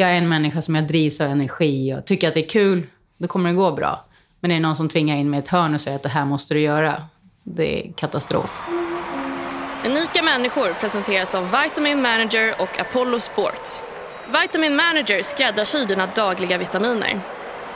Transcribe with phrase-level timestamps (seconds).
[0.00, 2.86] jag är en människa som jag drivs av energi och tycker att det är kul,
[3.18, 4.04] då kommer det gå bra.
[4.40, 6.08] Men är det någon som tvingar in mig i ett hörn och säger att det
[6.08, 7.04] här måste du göra,
[7.42, 8.62] det är katastrof.
[9.86, 13.84] Unika människor presenteras av Vitamin Manager och Apollo Sports.
[14.42, 17.20] Vitamin Manager skräddarsyr dina dagliga vitaminer.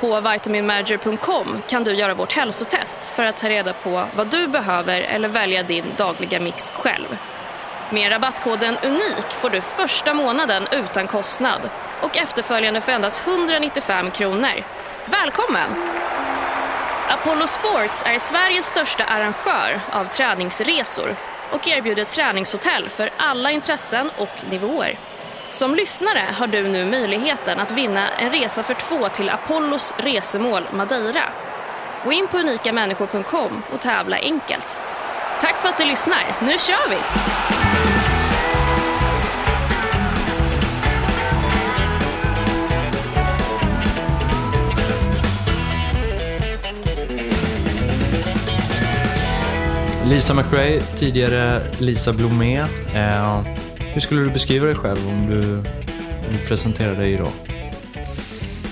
[0.00, 5.00] På vitaminmanager.com kan du göra vårt hälsotest för att ta reda på vad du behöver
[5.00, 7.06] eller välja din dagliga mix själv.
[7.94, 11.60] Med rabattkoden UNIK får du första månaden utan kostnad
[12.00, 14.64] och efterföljande för endast 195 kronor.
[15.06, 15.70] Välkommen!
[17.08, 21.16] Apollo Sports är Sveriges största arrangör av träningsresor
[21.50, 24.98] och erbjuder träningshotell för alla intressen och nivåer.
[25.48, 30.62] Som lyssnare har du nu möjligheten att vinna en resa för två till Apollos resemål
[30.72, 31.24] Madeira.
[32.04, 34.78] Gå in på unikamänniskor.com och tävla enkelt.
[35.40, 36.24] Tack för att du lyssnar.
[36.40, 36.98] Nu kör vi!
[50.04, 52.58] Lisa McRae, tidigare Lisa Blomé.
[52.94, 53.42] Eh,
[53.78, 57.30] hur skulle du beskriva dig själv om du, om du presenterar dig idag?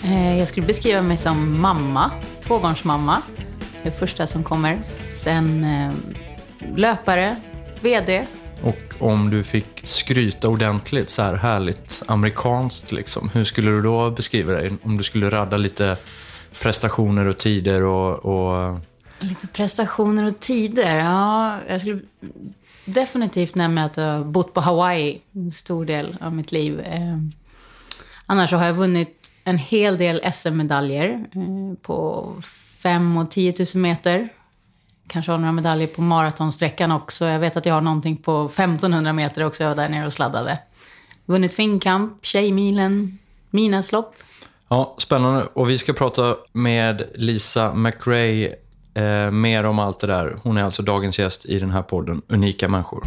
[0.04, 2.10] Eh, jag skulle beskriva mig som mamma,
[2.42, 3.22] tvåbarnsmamma.
[3.82, 4.78] Det första som kommer.
[5.14, 5.92] Sen eh,
[6.76, 7.36] löpare,
[7.80, 8.26] VD.
[8.62, 14.10] Och om du fick skryta ordentligt, så här härligt amerikanskt, liksom, hur skulle du då
[14.10, 14.72] beskriva dig?
[14.82, 15.96] Om du skulle radda lite
[16.62, 18.24] prestationer och tider och...
[18.24, 18.80] och...
[19.22, 21.58] Lite prestationer och tider, ja.
[21.68, 22.00] Jag skulle
[22.84, 26.80] definitivt nämna att jag har bott på Hawaii en stor del av mitt liv.
[26.80, 27.18] Eh,
[28.26, 32.28] annars så har jag vunnit en hel del SM-medaljer eh, på
[32.82, 34.28] 5 och 10 000 meter.
[35.08, 37.26] Kanske har några medaljer på maratonsträckan också.
[37.26, 39.62] Jag vet att jag har någonting på 1500 meter också.
[39.62, 40.58] Jag var där nere och sladdade.
[41.24, 43.18] Vunnit Finnkamp, Tjejmilen,
[43.50, 44.14] Minaslopp.
[44.68, 45.44] Ja, spännande.
[45.44, 48.54] Och vi ska prata med Lisa McRae
[48.94, 50.38] eh, mer om allt det där.
[50.42, 53.06] Hon är alltså dagens gäst i den här podden Unika människor.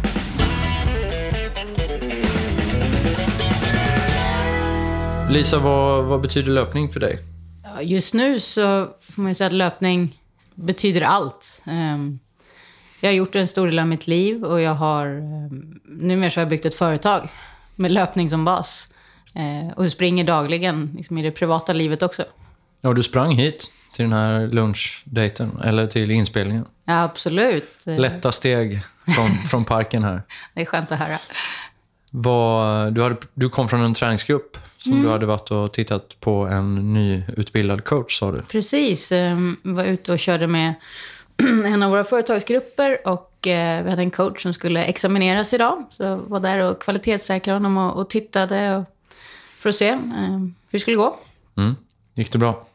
[5.30, 7.18] Lisa, vad, vad betyder löpning för dig?
[7.82, 10.20] Just nu så får man ju säga att löpning
[10.54, 11.62] betyder allt.
[11.66, 12.18] Ehm,
[13.00, 15.06] jag har gjort en stor del av mitt liv och jag har...
[15.06, 17.28] Ehm, numera så har jag byggt ett företag
[17.74, 18.88] med löpning som bas.
[19.34, 22.24] Eh, och springer dagligen liksom i det privata livet också.
[22.80, 26.64] Ja, du sprang hit till den här lunchdejten, eller till inspelningen.
[26.84, 27.84] Ja, absolut.
[27.86, 28.80] Lätta steg
[29.14, 30.22] från, från parken här.
[30.54, 31.18] Det är skönt att höra.
[32.12, 36.32] Vad, du, hade, du kom från en träningsgrupp som du hade varit och tittat på
[36.46, 38.42] en nyutbildad coach, sa du.
[38.42, 39.12] Precis.
[39.12, 40.74] eh, var ute och körde med
[41.64, 45.84] en av våra företagsgrupper och eh, vi hade en coach som skulle examineras idag.
[45.90, 48.84] Så jag var där och kvalitetssäkrade honom och, och tittade och,
[49.58, 49.98] för att se eh,
[50.38, 51.16] hur det skulle gå.
[51.56, 51.76] Mm.
[52.16, 52.66] Gick det bra?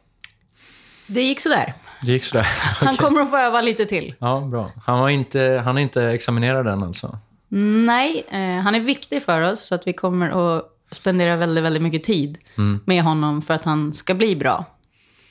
[1.06, 1.74] Det gick sådär.
[2.02, 2.42] Det gick sådär?
[2.60, 2.98] Han Okej.
[2.98, 4.14] kommer att få öva lite till.
[4.18, 4.70] Ja, bra.
[4.84, 7.18] Han, var inte, han är inte examinerad än alltså?
[7.48, 11.82] Nej, eh, han är viktig för oss så att vi kommer att spendera väldigt, väldigt
[11.82, 12.38] mycket tid
[12.84, 14.64] med honom för att han ska bli bra.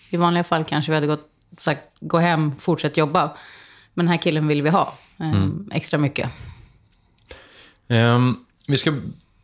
[0.10, 3.32] I vanliga fall kanske vi hade gått, sagt gå hem, fortsätt jobba.
[3.94, 6.32] Men den här killen vill vi ha eh, extra mycket.
[7.88, 8.36] Ehm,
[8.68, 8.94] vi ska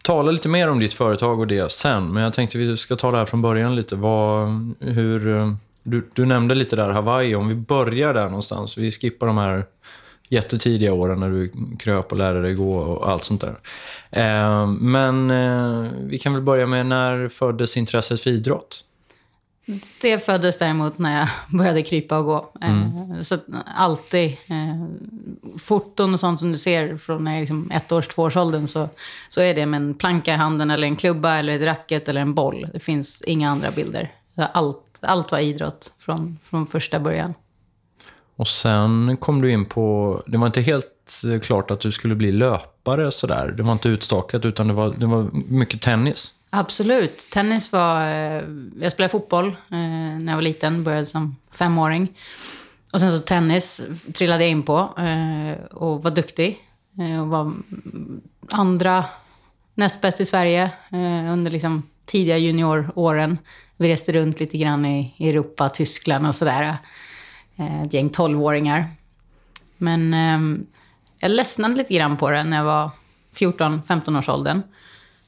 [0.07, 3.11] tala lite mer om ditt företag och det sen, men jag tänkte vi ska ta
[3.11, 3.95] det här från början lite.
[3.95, 5.53] Vad, hur, eh,
[5.83, 8.77] du, du nämnde lite där Hawaii, om vi börjar där någonstans.
[8.77, 9.65] Vi skippar de här
[10.29, 13.55] jättetidiga åren när du kröp och lärde dig gå och allt sånt där.
[14.11, 18.83] Eh, men eh, vi kan väl börja med när föddes intresset för idrott?
[20.01, 22.51] Det föddes däremot när jag började krypa och gå.
[22.61, 23.45] Eh, Så att
[23.75, 24.85] alltid, eh,
[25.57, 28.89] foton och sånt som du ser från när jag liksom ett års, tvåårsåldern så,
[29.29, 32.21] så är det med en planka i handen eller en klubba eller ett racket eller
[32.21, 32.67] en boll.
[32.73, 34.11] Det finns inga andra bilder.
[34.35, 37.33] Så Allt, allt var idrott från, från första början.
[38.35, 42.31] Och sen kom du in på, det var inte helt klart att du skulle bli
[42.31, 43.53] löpare sådär.
[43.57, 46.33] Det var inte utstakat utan det var, det var mycket tennis.
[46.49, 47.27] Absolut.
[47.31, 48.01] Tennis var...
[48.01, 48.43] Eh,
[48.81, 49.77] jag spelade fotboll eh,
[50.19, 52.17] när jag var liten, började som femåring.
[52.93, 53.81] Och sen så tennis
[54.13, 56.57] trillade jag in på eh, och var duktig.
[56.99, 57.53] Eh, och var
[58.51, 59.05] andra
[59.73, 63.37] näst bäst i Sverige eh, under liksom tidiga junioråren.
[63.77, 66.77] Vi reste runt lite grann i Europa, Tyskland och sådär.
[67.55, 68.85] Eh, Ett gäng tolvåringar.
[69.77, 70.59] Men eh,
[71.19, 72.91] jag ledsnade lite grann på det när jag var
[73.35, 74.61] 14-15 års åldern.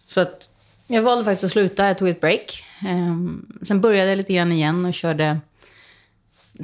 [0.07, 0.50] Så att
[0.91, 2.63] jag valde faktiskt att sluta, jag tog ett break.
[2.88, 5.39] Ehm, sen började jag lite grann igen och körde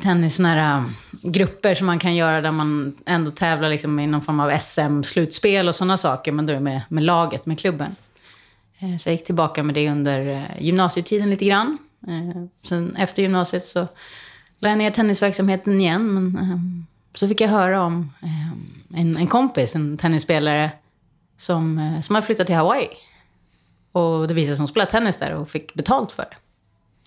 [0.02, 0.86] tennis, nära
[1.24, 5.68] grupper som man kan göra där man ändå tävlar liksom i någon form av SM-slutspel
[5.68, 6.32] och sådana saker.
[6.32, 7.96] Men då är det med, med laget, med klubben.
[8.80, 11.78] Ehm, så jag gick tillbaka med det under eh, gymnasietiden lite grann.
[12.08, 13.88] Ehm, sen efter gymnasiet så
[14.60, 16.14] la jag ner tennisverksamheten igen.
[16.14, 18.14] Men så fick jag höra om
[18.96, 20.72] en, en kompis, en tennisspelare,
[21.38, 22.88] som, eh, som hade flyttat till Hawaii.
[23.96, 26.38] Och det visade sig att hon spelade tennis där och fick betalt för det.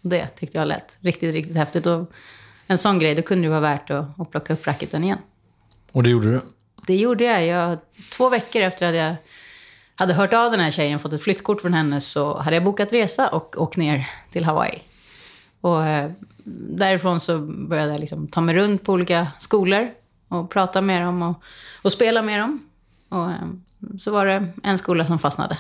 [0.02, 1.86] Och det tyckte jag lät riktigt, riktigt häftigt.
[1.86, 2.12] Och
[2.66, 5.18] en sån grej, då kunde det vara värt att, att plocka upp racketen igen.
[5.92, 6.40] Och det gjorde du?
[6.86, 7.46] Det gjorde jag.
[7.46, 7.78] jag.
[8.12, 9.16] Två veckor efter att jag
[9.94, 12.92] hade hört av den här tjejen, fått ett flyttkort från henne, så hade jag bokat
[12.92, 14.82] resa och åkt ner till Hawaii.
[15.60, 16.10] Och eh,
[16.70, 19.90] därifrån så började jag liksom ta mig runt på olika skolor
[20.28, 21.42] och prata med dem och,
[21.82, 22.68] och spela med dem.
[23.08, 23.48] Och eh,
[23.98, 25.58] så var det en skola som fastnade.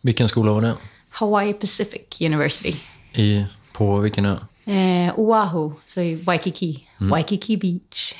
[0.00, 0.74] Vilken skola var det?
[1.10, 2.76] Hawaii Pacific University.
[3.12, 4.36] I, på vilken ö?
[4.64, 6.84] Eh, Oahu, så i Waikiki.
[6.98, 8.14] Waikiki Beach.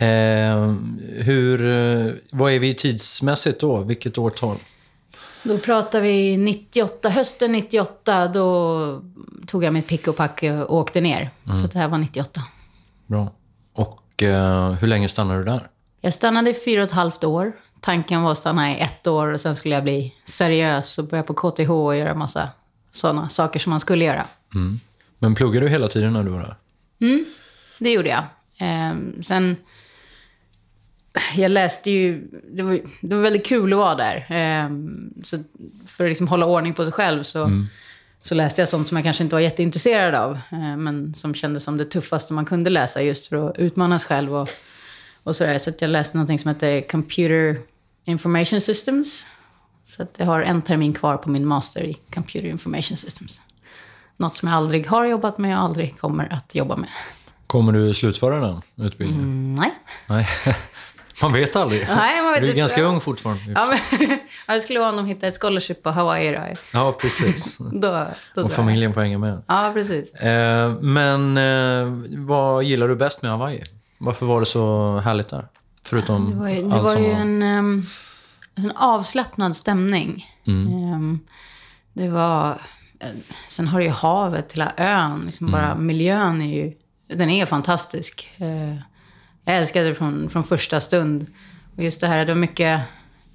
[0.00, 0.74] Eh,
[1.24, 3.80] hur, eh, vad är vi tidsmässigt då?
[3.80, 4.58] Vilket årtal?
[5.42, 9.02] Då pratar vi 98, hösten 98, då
[9.46, 11.30] tog jag mitt pick och pack och åkte ner.
[11.44, 12.40] Så det här var 98.
[13.06, 13.32] Bra.
[13.72, 15.68] Och eh, hur länge stannade du där?
[16.00, 17.52] Jag stannade i fyra och ett halvt år.
[17.82, 21.22] Tanken var att stanna i ett år och sen skulle jag bli seriös och börja
[21.22, 22.48] på KTH och göra massa
[22.92, 24.26] sådana saker som man skulle göra.
[25.18, 26.56] Men pluggade du hela tiden när du var där?
[27.78, 28.24] Det gjorde jag.
[28.58, 29.56] Ehm, sen...
[31.36, 32.28] Jag läste ju...
[32.52, 34.26] Det var, det var väldigt kul att vara där.
[34.28, 35.38] Ehm, så
[35.86, 37.50] för att liksom hålla ordning på sig själv så,
[38.22, 40.32] så läste jag sånt som jag kanske inte var jätteintresserad av.
[40.50, 44.08] eh, men som kändes som det tuffaste man kunde läsa just för att utmana sig
[44.08, 44.34] själv.
[44.34, 44.48] Och,
[45.22, 45.58] och sådär.
[45.58, 47.58] Så att jag läste någonting som heter Computer
[48.04, 49.24] Information Systems.
[49.84, 53.40] Så att jag har en termin kvar på min master i Computer Information Systems.
[54.18, 56.88] Något som jag aldrig har jobbat med och aldrig kommer att jobba med.
[57.46, 59.24] Kommer du slutföra den utbildningen?
[59.24, 59.74] Mm, nej.
[60.06, 60.28] Nej.
[61.22, 61.86] Man vet aldrig.
[61.88, 63.52] Nej, man vet du är ganska ung fortfarande.
[63.54, 66.40] Ja, men, ja, det skulle vara om de hittade ett scholarship på Hawaii då.
[66.72, 67.58] Ja, precis.
[67.72, 68.52] Då, då Och jag.
[68.52, 69.42] familjen får hänga med.
[69.46, 70.14] Ja, precis.
[70.14, 73.62] Eh, men eh, vad gillar du bäst med Hawaii?
[73.98, 75.48] Varför var det så härligt där?
[75.84, 77.86] Förutom Det var ju, det var ju en, um,
[78.54, 80.26] en avslappnad stämning.
[80.46, 81.20] Ehm,
[81.92, 82.50] det var...
[83.00, 83.08] eh,
[83.48, 85.22] Sen har du ju havet, hela ön.
[85.26, 86.72] Liksom Bara miljön är ju...
[87.08, 88.30] Den är fantastisk.
[88.36, 88.74] Eh,
[89.44, 91.26] jag älskade det från, från första stund.
[91.76, 92.80] Och just det här, det var mycket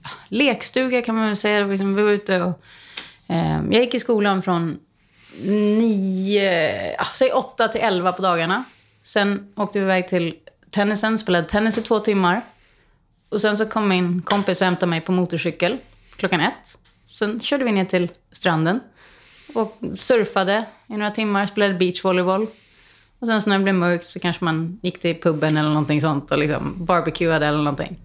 [0.04, 1.66] ja, lekstuga kan man väl säga.
[1.66, 2.62] Liksom, vi var ute och...
[3.28, 4.78] ehm, jag gick i skolan från
[5.44, 8.64] nio, ja, säg åtta till elva på dagarna.
[9.04, 10.36] Sen åkte vi iväg till
[10.78, 12.42] tennisen, spelade tennis i två timmar.
[13.30, 15.78] Och sen så kom min kompis och hämtade mig på motorcykel
[16.16, 16.80] klockan ett.
[17.10, 18.80] Sen körde vi ner till stranden
[19.54, 22.48] och surfade i några timmar, spelade beachvolleyboll.
[23.20, 26.02] Och sen så när det blev mörkt så kanske man gick till puben eller någonting
[26.02, 28.00] sånt och liksom barbecuade eller någonting.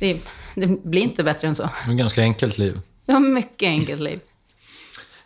[0.00, 0.20] Det,
[0.54, 1.64] det blir inte bättre än så.
[1.64, 2.80] Ett ganska enkelt liv.
[3.06, 4.20] Det var mycket enkelt liv.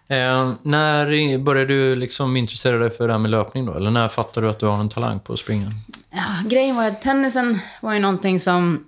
[0.08, 3.74] Eh, när började du liksom intressera dig för det här med löpning då?
[3.74, 5.72] Eller när fattade du att du har en talang på att springa?
[6.10, 8.86] Ja, grejen var att tennisen var ju någonting som...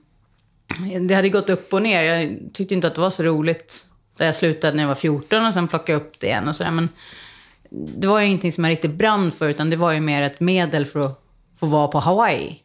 [1.00, 2.02] Det hade gått upp och ner.
[2.02, 3.86] Jag tyckte inte att det var så roligt
[4.16, 6.70] där jag slutade när jag var 14 och sen plockade upp det igen och sådär.
[6.70, 6.88] Men
[7.70, 10.40] det var ju ingenting som jag riktigt brann för utan det var ju mer ett
[10.40, 11.24] medel för att
[11.60, 12.62] få vara på Hawaii.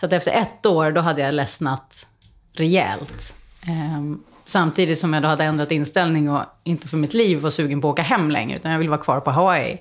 [0.00, 2.06] Så att efter ett år då hade jag ledsnat
[2.52, 3.34] rejält.
[3.66, 7.80] Ehm, samtidigt som jag då hade ändrat inställning och inte för mitt liv var sugen
[7.80, 9.78] på att åka hem längre utan jag ville vara kvar på Hawaii.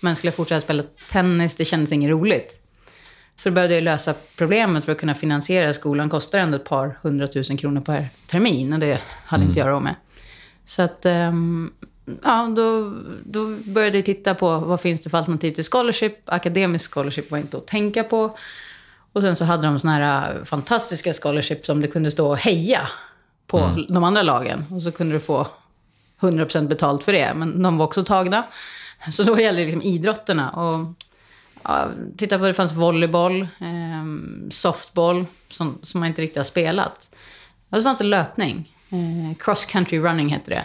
[0.00, 2.63] Men skulle jag fortsätta spela tennis, det kändes inget roligt.
[3.36, 6.08] Så då behövde jag lösa problemet för att kunna finansiera skolan.
[6.08, 9.94] Kostar ändå ett par hundratusen kronor per termin och det hade inte jag råd med.
[10.66, 11.72] Så att, ehm,
[12.22, 16.12] ja, då, då började jag titta på vad finns det för alternativ till scholarship.
[16.24, 18.36] Akademisk scholarship var inte att tänka på.
[19.12, 22.38] Och sen så hade de såna här äh, fantastiska scholarship som det kunde stå och
[22.38, 22.88] heja
[23.46, 24.64] på de andra lagen.
[24.70, 25.46] Och så kunde du få
[26.20, 28.44] 100% betalt för det, men de var också tagna.
[29.12, 30.50] Så då gällde det liksom idrotterna.
[30.50, 30.86] Och
[31.64, 37.10] ja, titta på det fanns volleyboll, ehm, softball, som, som man inte riktigt har spelat.
[37.70, 38.74] Och så fanns det löpning.
[38.90, 40.64] Eh, cross country running hette det.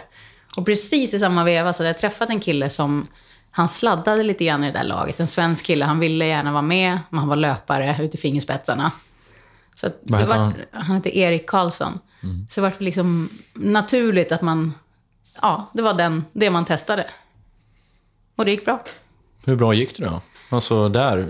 [0.56, 3.06] Och precis i samma veva så hade jag träffat en kille som
[3.50, 5.20] han sladdade lite grann i det där laget.
[5.20, 5.84] En svensk kille.
[5.84, 8.92] Han ville gärna vara med, men han var löpare ut i fingerspetsarna.
[9.74, 10.54] Så att Vad var, han?
[10.72, 11.98] han heter Erik Karlsson.
[12.48, 14.74] Så det var liksom naturligt att man...
[15.42, 17.06] Ja, det var den, det man testade.
[18.36, 18.84] Och det gick bra.
[19.46, 20.20] Hur bra gick det då?
[20.50, 21.28] Alltså där,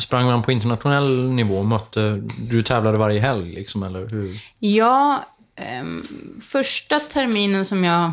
[0.00, 1.62] sprang man på internationell nivå?
[1.62, 4.40] Mötte, du tävlade varje helg liksom, eller hur?
[4.58, 5.24] Ja,
[5.56, 6.02] ehm,
[6.40, 8.12] första terminen som jag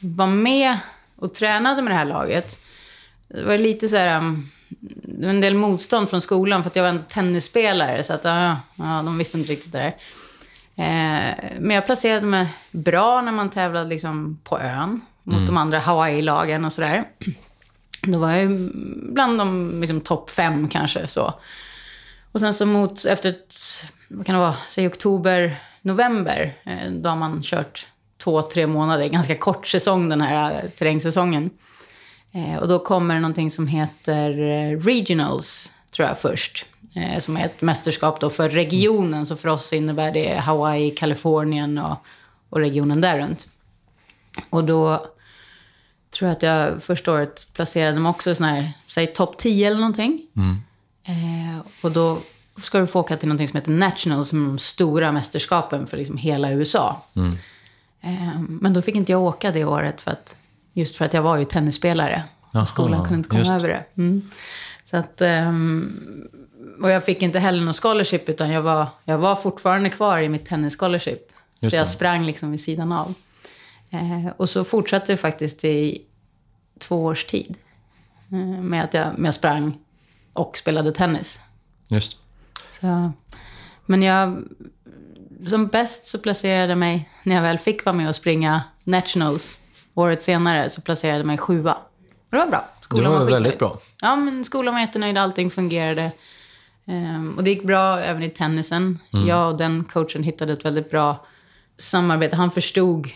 [0.00, 0.78] var med
[1.16, 2.58] och tränade med det här laget,
[3.28, 4.46] det var lite så här, ehm,
[5.02, 8.24] det var en del motstånd från skolan för att jag var en tennisspelare, så att
[8.24, 9.94] ja, ja, de visste inte riktigt det där.
[10.76, 15.78] Eh, men jag placerade mig bra när man tävlade liksom på ön mot de andra
[15.78, 17.04] Hawaii-lagen och sådär.
[18.12, 18.50] Då var jag
[19.12, 21.06] bland de liksom, topp fem kanske.
[21.06, 21.34] så.
[22.32, 23.54] Och sen så mot, efter ett,
[24.10, 27.86] vad kan det vara, säg oktober, november, eh, då har man kört
[28.18, 31.50] två, tre månader, ganska kort säsong den här eh, terrängsäsongen.
[32.32, 34.30] Eh, och då kommer det någonting som heter
[34.76, 36.66] Regionals, tror jag först.
[37.18, 41.96] Som är ett mästerskap då för regionen, så för oss innebär det Hawaii, Kalifornien och,
[42.50, 43.48] och regionen där runt.
[44.50, 45.06] Och då
[46.10, 49.76] tror att jag första året placerade mig också i sån här, säg topp 10 eller
[49.80, 50.22] någonting.
[51.04, 52.18] Eh, och då
[52.62, 55.96] ska du få åka till någonting som heter Nationals, som är de stora mästerskapen för
[55.96, 57.02] liksom hela USA.
[58.00, 60.36] Eh, men då fick inte jag åka det året, för att,
[60.72, 62.22] just för att jag var ju tennisspelare.
[62.52, 63.50] Jaha, och skolan kunde inte komma just.
[63.50, 63.84] över det.
[64.02, 64.30] Mm.
[64.84, 65.92] Så att, ehm,
[66.82, 70.28] och jag fick inte heller någon scholarship, utan jag var, jag var fortfarande kvar i
[70.28, 71.32] mitt tennis-scholarship.
[71.60, 71.90] Just Så jag det.
[71.90, 73.14] sprang liksom vid sidan av.
[73.90, 76.02] Eh, och så fortsatte det faktiskt i
[76.78, 77.56] två års tid.
[78.32, 79.78] Eh, med att jag, med jag sprang
[80.32, 81.40] och spelade tennis.
[81.88, 82.16] Just.
[82.80, 83.12] Så,
[83.86, 84.42] men jag,
[85.46, 89.60] som bäst så placerade jag mig, när jag väl fick vara med och springa Nationals
[89.94, 91.76] året senare, så placerade jag mig sjua.
[92.30, 92.64] Det var bra.
[92.78, 93.34] Det Skolan var skitnöjd.
[93.34, 93.78] väldigt bra.
[94.00, 96.12] Ja, men skolan var jättenöjd, allting fungerade.
[96.86, 98.98] Ehm, och det gick bra även i tennisen.
[99.10, 101.26] Jag och den coachen hittade ett väldigt bra
[101.76, 102.36] samarbete.
[102.36, 103.08] Han förstod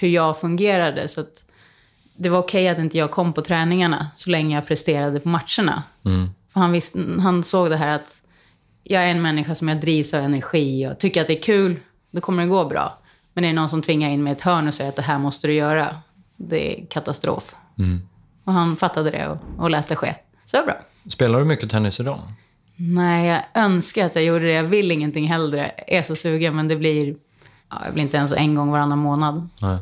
[0.00, 1.08] hur jag fungerade.
[1.08, 1.44] Så att
[2.16, 5.82] det var okej att inte jag kom på träningarna så länge jag presterade på matcherna.
[6.52, 8.22] För han, visste, han såg det här att
[8.82, 11.76] jag är en människa som jag drivs av energi och tycker att det är kul,
[12.10, 12.98] då kommer det gå bra.
[13.34, 15.02] Men det är någon som tvingar in mig i ett hörn och säger att det
[15.02, 15.96] här måste du göra.
[16.36, 17.54] Det är katastrof.
[18.44, 20.14] Och han fattade det och, och lät det ske.
[20.46, 20.80] Så det var bra.
[21.10, 22.20] Spelar du mycket tennis idag?
[22.76, 24.52] Nej, jag önskar att jag gjorde det.
[24.52, 25.72] Jag vill ingenting hellre.
[25.76, 27.14] Jag är så sugen, men det blir...
[27.70, 29.48] Ja, jag blir inte ens en gång varannan månad.
[29.60, 29.78] Nej.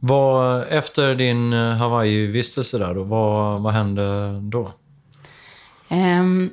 [0.00, 4.72] Vad, efter din eh, Hawaii-vistelse där då, vad, vad hände då?
[5.88, 6.50] Um,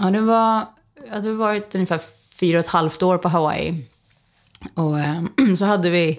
[0.00, 0.66] ja, det var...
[1.06, 2.00] Jag hade varit ungefär
[2.40, 3.84] fyra och ett halvt år på Hawaii.
[4.74, 6.18] Och um, så hade vi...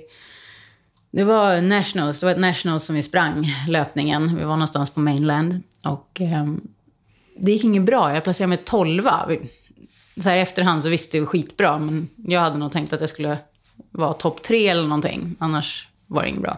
[1.11, 2.19] Det var nationals.
[2.19, 4.37] Det var ett nationals som vi sprang, löpningen.
[4.37, 5.63] Vi var någonstans på mainland.
[5.85, 6.61] Och um,
[7.37, 8.13] det gick inget bra.
[8.13, 9.29] Jag placerade mig tolva.
[10.23, 13.09] Så här i efterhand så visste jag skitbra, men jag hade nog tänkt att jag
[13.09, 13.37] skulle
[13.91, 15.35] vara topp tre eller någonting.
[15.39, 16.57] Annars var det inget bra.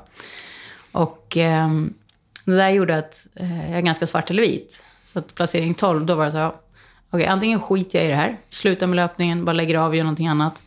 [0.92, 1.94] Och ehm,
[2.46, 4.84] det där gjorde att eh, jag är ganska svart eller vit.
[5.06, 6.52] Så att placering 12, då var det så här,
[7.10, 10.04] okej, antingen skiter jag i det här, slutar med löpningen, bara lägger av och gör
[10.04, 10.64] någonting annat.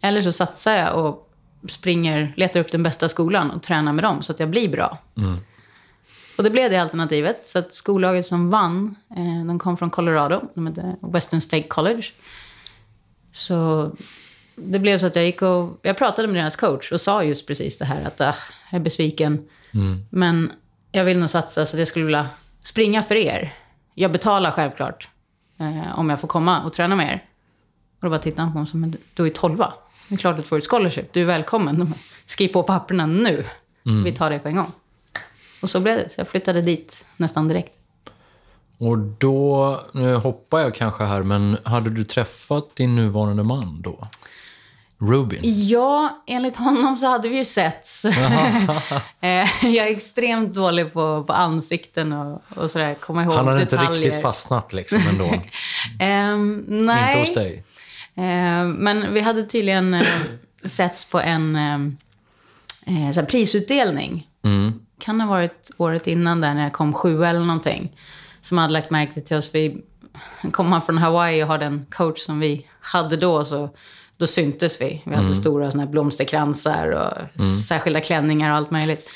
[0.00, 1.30] Eller så satsar jag och
[1.68, 4.98] springer, letar upp den bästa skolan och tränar med dem så att jag blir bra.
[6.36, 7.48] Och det blev det alternativet.
[7.48, 10.42] Så att skollaget som vann, eh, de kom från Colorado.
[10.54, 12.02] De hette Western State College.
[13.32, 13.90] Så
[14.56, 15.78] det blev så att jag gick och...
[15.82, 18.34] Jag pratade med deras coach och sa just precis det här att ah,
[18.70, 19.48] jag är besviken.
[20.10, 20.52] Men
[20.92, 22.26] jag vill nog satsa så att jag skulle vilja
[22.62, 23.54] springa för er.
[23.94, 25.08] Jag betalar självklart
[25.60, 27.24] eh, om jag får komma och träna med er.
[27.96, 29.72] Och då bara tittade han på mig som, men du- är tolva.
[30.08, 31.12] Det är klart att du får ett scholarship.
[31.12, 31.94] Du är välkommen.
[32.26, 33.44] Skriv på papperna nu.
[34.04, 34.72] Vi tar det på en gång.
[35.62, 36.10] Och så blev det.
[36.10, 37.72] Så jag flyttade dit nästan direkt.
[38.78, 43.98] Och då, nu hoppar jag kanske här, men hade du träffat din nuvarande man då?
[44.98, 45.40] Rubin?
[45.42, 48.06] Ja, enligt honom så hade vi ju setts.
[49.20, 52.94] Eh, jag är extremt dålig på, på ansikten och, och sådär.
[52.94, 54.02] Komma ihåg Han hade inte detaljer.
[54.02, 55.34] riktigt fastnat liksom ändå.
[56.00, 57.08] Ehm, nej.
[57.08, 57.64] Inte hos dig.
[58.14, 60.02] Eh, men vi hade tydligen eh,
[60.64, 61.58] setts på en
[62.86, 64.26] så här prisutdelning.
[65.00, 67.92] Kan ha varit året innan där när jag kom sjua eller någonting.
[68.40, 69.50] Som hade lagt märke till oss.
[69.52, 69.76] Vi
[70.52, 73.70] kom han från Hawaii och har den coach som vi hade då så
[74.16, 75.02] då syntes vi.
[75.04, 79.10] Vi hade stora såna här blomsterkransar och särskilda klänningar och allt möjligt.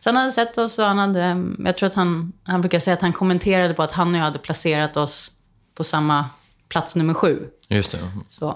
[0.00, 2.94] Så han hade sett oss och han hade, jag tror att han, han brukar säga
[2.94, 5.30] att han kommenterade på att han och jag hade placerat oss
[5.74, 6.24] på samma
[6.68, 7.48] plats nummer sju.
[7.68, 7.98] Just det.
[8.28, 8.48] Så.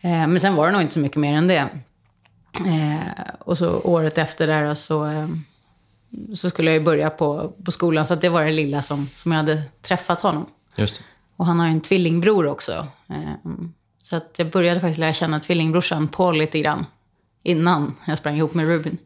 [0.00, 1.68] Eh, men sen var det nog inte så mycket mer än det.
[2.66, 5.28] Eh, och så året efter där så, eh,
[6.34, 8.06] så skulle jag ju börja på, på skolan.
[8.06, 10.46] Så att det var det lilla som, som jag hade träffat honom.
[10.76, 11.04] Just det.
[11.42, 12.86] Och han har en tvillingbror också.
[13.08, 13.52] Eh,
[14.02, 16.86] så att jag började faktiskt lära känna tvillingbrorsan Paul lite grann.
[17.42, 18.98] Innan jag sprang ihop med Ruben.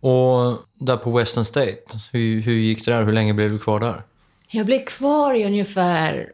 [0.00, 1.82] Och där på Western State,
[2.12, 3.04] hur, hur gick det där?
[3.04, 4.02] Hur länge blev du kvar där?
[4.50, 6.32] Jag blev kvar i ungefär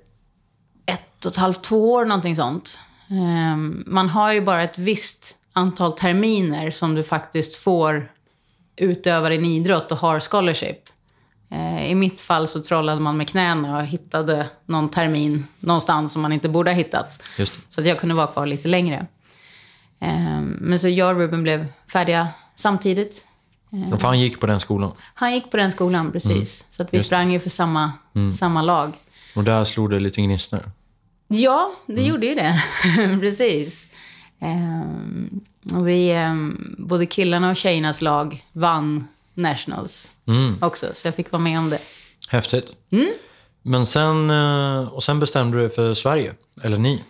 [0.86, 2.78] ett och ett halvt, två år, någonting sånt.
[3.10, 8.12] Ehm, Man har ju bara ett visst antal terminer som du faktiskt får
[8.76, 10.78] utöva din idrott och har scholarship.
[11.50, 16.22] Eh, I mitt fall så trollade man med knäna och hittade någon termin någonstans som
[16.22, 17.22] man inte borde ha hittat.
[17.68, 19.06] Så att jag kunde vara kvar lite längre.
[20.00, 23.24] Eh, men så jag och Ruben blev färdiga samtidigt.
[23.72, 23.98] Mm.
[23.98, 24.92] För han gick på den skolan.
[25.14, 26.66] Han gick på den skolan, precis.
[26.70, 27.92] Så att vi Just sprang ju för samma,
[28.38, 28.92] samma lag.
[29.34, 30.60] Och där slog det lite gnistor.
[31.28, 32.62] Ja, det gjorde ju det.
[33.20, 33.88] Precis.
[34.40, 35.40] Ehm,
[35.74, 40.10] och vi, ehm, både killarna och tjejernas lag vann Nationals
[40.60, 41.78] också, så jag fick vara med om det.
[42.28, 42.72] Häftigt.
[43.62, 46.34] Men sen, eh, och sen bestämde du dig för Sverige.
[46.62, 47.04] Eller ni.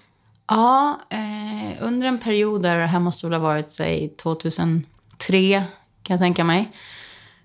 [0.49, 5.65] Ja, eh, under en period där, det här måste väl ha varit, säg 2003
[6.03, 6.73] kan jag tänka mig.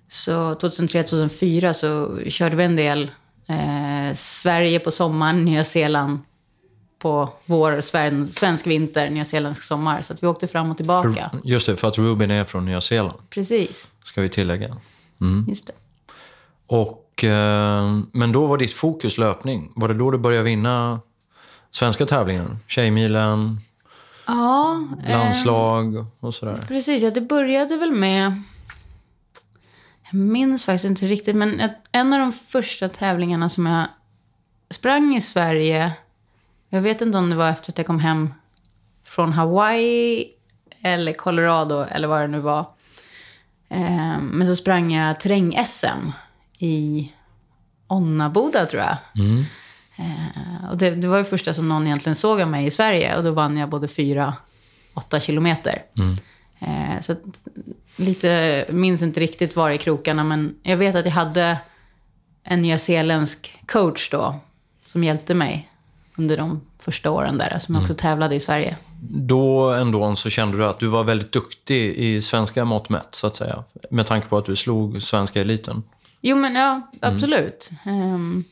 [0.10, 3.12] Så 2003-2004 så körde vi en del
[3.50, 6.20] eh, Sverige på sommaren, Nya Zeeland
[7.00, 10.02] på vår, sven, svensk vinter, nyzeeländsk sommar.
[10.02, 11.32] Så att vi åkte fram och tillbaka.
[11.44, 13.30] Just det, för att Ruben är från Nya Zeeland.
[13.30, 14.78] Precis, Ska vi tillägga.
[15.48, 15.74] Just det.
[16.68, 19.72] Och, eh, men då var ditt fokus löpning.
[19.76, 21.00] Var det då du började vinna
[21.72, 22.58] svenska tävlingar?
[22.68, 23.60] Tjejmilen,
[24.28, 26.60] Ja, eh, landslag och sådär.
[26.68, 27.04] precis.
[27.04, 28.42] Ja, det började väl med...
[30.12, 31.62] Jag minns faktiskt inte riktigt, men
[31.92, 33.86] en av de första tävlingarna som jag
[34.70, 35.92] sprang i Sverige...
[36.70, 38.34] Jag vet inte om det var efter att jag kom hem
[39.04, 40.26] från Hawaii
[40.82, 42.66] eller Colorado eller vad det nu var.
[43.72, 46.12] Eh, men så sprang jag terräng-SM
[46.60, 47.12] i
[47.88, 48.98] Onnaboda, tror jag.
[49.96, 53.18] Eh, och det, det var ju första som någon egentligen såg av mig i Sverige.
[53.18, 54.36] Och då vann jag både fyra,
[54.94, 55.84] åtta kilometer.
[56.60, 57.22] Eh, så att,
[57.96, 61.58] lite, minns inte riktigt var i krokarna, men jag vet att jag hade
[62.44, 64.40] en nyzeeländsk coach då,
[64.86, 65.70] som hjälpte mig
[66.16, 68.78] under de första åren där, som också tävlade i Sverige.
[69.10, 73.28] Då ändå så kände du att du var väldigt duktig i svenska mått mätt, så
[73.28, 73.64] att säga.
[73.90, 75.84] Med tanke på att du slog svenska eliten.
[76.22, 77.70] Jo, men ja, absolut.
[77.86, 78.44] Ehm,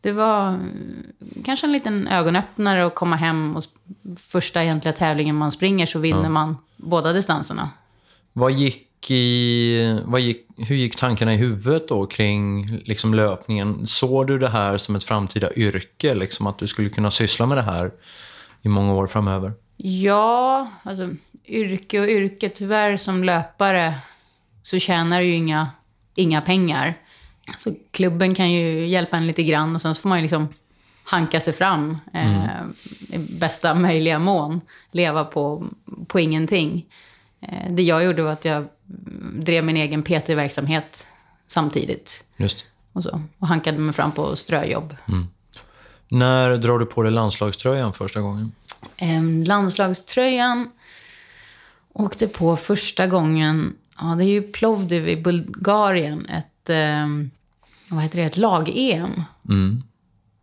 [0.00, 1.06] det var mm,
[1.44, 3.64] kanske en liten ögonöppnare att komma hem och
[4.16, 7.70] första egentliga tävlingen man springer så vinner man båda distanserna.
[8.32, 13.86] Vad gick i, vad gick, hur gick tankarna i huvudet då kring liksom löpningen?
[13.86, 16.14] Såg du det här som ett framtida yrke?
[16.14, 17.90] Liksom att du skulle kunna syssla med det här
[18.62, 19.52] i många år framöver?
[19.76, 21.10] Ja, alltså
[21.48, 22.48] yrke och yrke.
[22.48, 23.94] Tyvärr som löpare
[24.62, 25.70] så tjänar du ju inga,
[26.14, 26.94] inga pengar.
[27.58, 30.48] Så klubben kan ju hjälpa en lite grann och sen så får man ju liksom
[31.04, 32.44] hanka sig fram eh,
[33.08, 34.60] i bästa möjliga mån.
[34.92, 35.66] Leva på,
[36.06, 36.86] på ingenting.
[37.40, 41.06] Eh, det jag gjorde var att jag mm, drev min egen PT-verksamhet
[41.46, 42.24] samtidigt.
[42.36, 42.64] Just.
[42.92, 44.96] Och, så, och hankade mig fram på ströjobb.
[46.08, 48.52] När drar du på dig landslagströjan första gången?
[48.96, 50.70] Eh, landslagströjan
[51.92, 57.06] åkte på första gången, ja det är ju Plovdiv i Bulgarien, ett, eh,
[57.88, 59.22] vad heter det, ett lag-EM.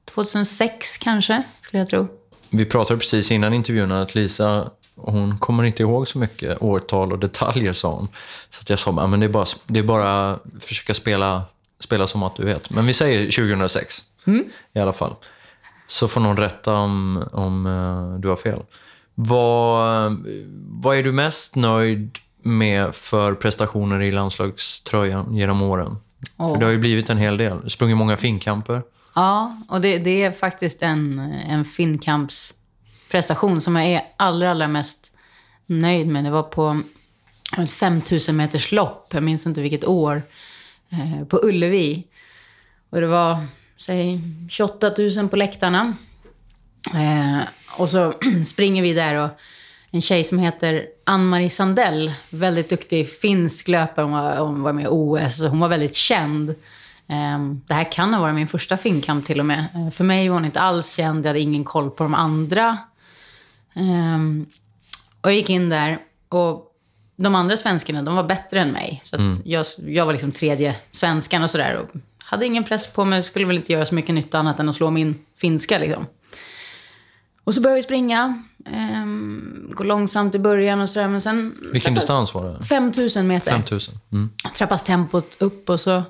[0.05, 2.07] 2006 kanske, skulle jag tro.
[2.49, 7.19] Vi pratade precis innan intervjun att Lisa, hon kommer inte ihåg så mycket årtal och
[7.19, 8.07] detaljer sa hon.
[8.49, 11.43] Så att jag sa, "Ja, men det är bara, det är bara försöka spela,
[11.79, 12.69] spela som att du vet.
[12.69, 14.03] Men vi säger 2006
[14.73, 15.15] i alla fall.
[15.93, 18.59] Så får någon rätta om, om eh, du har fel.
[19.15, 20.27] Vad,
[20.69, 25.97] vad är du mest nöjd med för prestationer i landslagströjan genom åren?
[26.37, 27.69] För det har ju blivit en hel del.
[27.69, 28.81] Sprungit många finkamper.
[29.15, 35.11] Ja, och det, det är faktiskt en, en Finnkamps-prestation som jag är allra, allra mest
[35.65, 36.23] nöjd med.
[36.23, 36.81] Det var på
[37.57, 40.21] ett 5000 meters lopp, jag minns inte vilket år,
[40.89, 42.07] eh, på Ullevi.
[42.89, 43.37] Och det var,
[43.85, 45.93] säg, 28 000 på läktarna.
[46.93, 48.13] Eh, och så
[48.45, 49.29] springer vi där och
[49.91, 54.83] en tjej som heter Ann-Marie Sandell, väldigt duktig finsk löpare, hon var, hon var med
[54.83, 56.49] i OS, och hon var väldigt känd.
[57.07, 59.65] Eh, det här kan ha varit min första finkamp till och med.
[59.75, 62.77] Eh, för mig var hon inte alls känd, jag hade ingen koll på de andra.
[63.73, 64.45] Ehm,
[65.21, 65.97] och jag gick in där
[66.29, 66.69] och
[67.15, 69.01] de andra svenskarna, de var bättre än mig.
[69.03, 71.85] Så att jag, jag var liksom tredje svenskan och sådär.
[72.23, 74.75] Hade ingen press på mig, skulle väl inte göra så mycket nytta annat än att
[74.75, 76.05] slå min finska liksom.
[77.43, 78.43] Och så började vi springa.
[78.65, 81.57] Um, gå långsamt i början och sådär, men sen...
[81.61, 82.63] Vilken trappas- distans var det?
[82.63, 83.51] 5000 meter.
[83.51, 83.95] 5000.
[84.11, 84.29] Mm.
[84.55, 86.03] Trappas tempot upp och så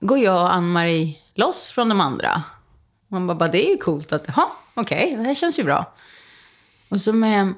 [0.00, 2.42] går jag och Ann-Marie loss från de andra.
[3.08, 5.94] Man bara, det är ju coolt att, jaha, okej, det här känns ju bra.
[6.88, 7.54] Och så med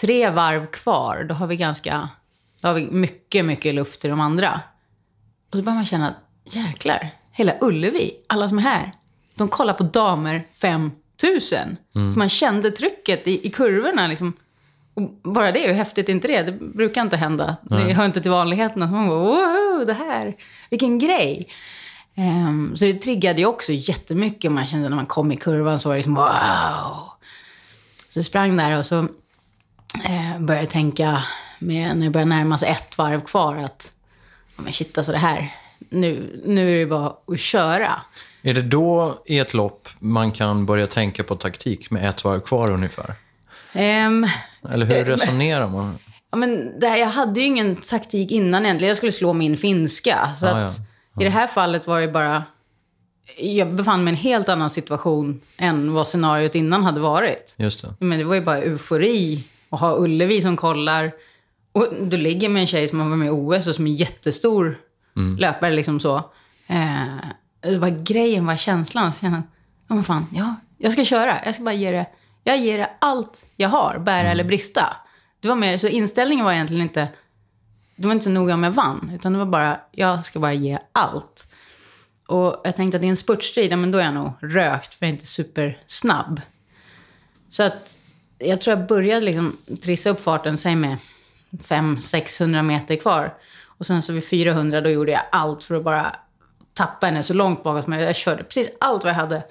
[0.00, 2.08] tre varv kvar, då har vi ganska,
[2.62, 4.60] då har vi mycket, mycket luft i de andra.
[5.50, 8.92] Och så börjar man känna, jäklar, hela Ullevi, alla som är här,
[9.34, 11.76] de kollar på damer 5000.
[11.92, 14.32] För man kände trycket i, i kurvorna liksom.
[14.94, 16.42] Och bara det, hur häftigt är inte det?
[16.42, 17.56] Det brukar inte hända.
[17.62, 18.82] Det hör inte till vanligheten.
[18.82, 20.36] att Man bara, wow, det här,
[20.70, 21.48] vilken grej.
[22.14, 24.52] Ehm, så det triggade ju också jättemycket.
[24.52, 27.10] Man kände när man kom i kurvan så var det liksom wow.
[28.08, 28.98] Så jag sprang där och så
[30.04, 31.22] eh, började tänka,
[31.58, 33.92] med, när det började närma sig ett varv kvar, att
[34.56, 35.54] ja, men shit alltså det här,
[35.90, 37.90] nu, nu är det bara att köra.
[38.42, 42.40] Är det då i ett lopp man kan börja tänka på taktik med ett varv
[42.40, 43.14] kvar ungefär?
[43.72, 44.26] Ehm,
[44.70, 45.98] Eller hur resonerar man?
[46.30, 48.88] ja, men det här, jag hade ju ingen taktik innan egentligen.
[48.88, 50.28] Jag skulle slå min finska.
[50.40, 50.72] Så Ah, att
[51.20, 52.42] i det här fallet var det bara...
[53.36, 57.54] Jag befann mig i en helt annan situation än vad scenariot innan hade varit.
[57.58, 57.94] Just det.
[57.98, 61.12] Men det var ju bara eufori att ha Ullevi som kollar.
[61.72, 63.90] Och du ligger med en tjej som har varit med i OS och som är
[63.90, 64.78] jättestor
[65.14, 66.16] löpare liksom så.
[66.66, 69.12] Eh, var grejen, var känslan.
[69.12, 69.42] Så jag kände,
[69.88, 71.44] ja men fan, ja, jag ska köra.
[71.44, 72.06] Jag ska bara ge det,
[72.44, 74.96] jag ger det allt jag har, bära eller brista.
[75.40, 77.08] Det var mer, så inställningen var egentligen inte,
[77.96, 79.12] det var inte så noga om jag vann.
[79.14, 81.46] Utan det var bara, jag ska bara ge allt.
[82.28, 85.06] Och jag tänkte att i en spurtstrid, ja, men då är jag nog rökt för
[85.06, 86.40] jag är inte supersnabb.
[87.48, 87.98] Så att
[88.38, 90.96] jag tror jag började liksom trissa upp farten, säg med
[91.50, 93.34] 500-600 meter kvar.
[93.80, 96.16] Och sen så vid 400 då gjorde jag allt för att bara
[96.74, 98.06] tappa henne så långt bakåt som möjligt.
[98.06, 99.42] Jag körde precis allt vad jag hade.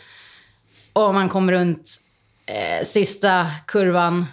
[0.94, 2.00] Och man kom runt
[2.46, 4.26] eh, sista kurvan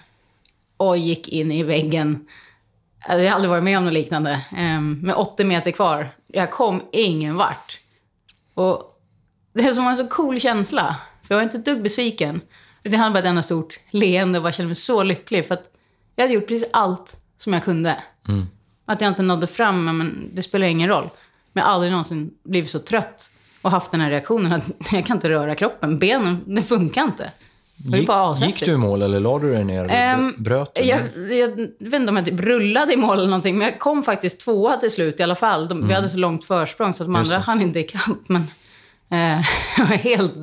[0.76, 2.26] och gick in i väggen.
[3.00, 4.30] Alltså, jag har aldrig varit med om något liknande.
[4.56, 6.10] Eh, med 80 meter kvar.
[6.26, 7.78] Jag kom ingen vart.
[8.54, 9.00] Och
[9.52, 10.96] det som var en så cool känsla.
[11.22, 12.40] För jag var inte ett dugg besviken.
[12.82, 15.46] Det hade bara ett enda stort leende och bara kände mig så lycklig.
[15.46, 15.70] För att
[16.16, 17.96] jag hade gjort precis allt som jag kunde.
[18.28, 18.46] Mm.
[18.86, 21.08] Att jag inte nådde fram, men det spelar ingen roll.
[21.52, 23.30] Men jag har aldrig någonsin blivit så trött
[23.62, 25.98] och haft den här reaktionen att jag kan inte röra kroppen.
[25.98, 27.30] Benen, det funkar inte.
[27.76, 29.86] Gick, gick du i mål eller la du dig ner?
[29.90, 30.82] Ehm, bröt du?
[30.82, 34.02] Jag, jag vet inte om jag typ rullade i mål eller någonting, men jag kom
[34.02, 35.68] faktiskt tvåa till slut i alla fall.
[35.68, 37.20] De, Vi hade så långt försprång så att de Mm.
[37.20, 37.44] Just andra det.
[37.44, 38.28] hann inte ikapp.
[38.28, 38.42] Men
[39.10, 39.46] eh,
[39.76, 40.34] det var en helt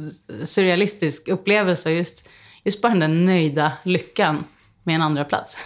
[0.43, 1.91] surrealistisk upplevelse.
[1.91, 2.29] Just,
[2.63, 4.43] just bara den där nöjda lyckan
[4.83, 5.57] med en andra plats.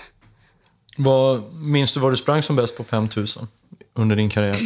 [0.97, 3.47] Vad, minns du var du sprang som bäst på 5000
[3.93, 4.57] under din karriär?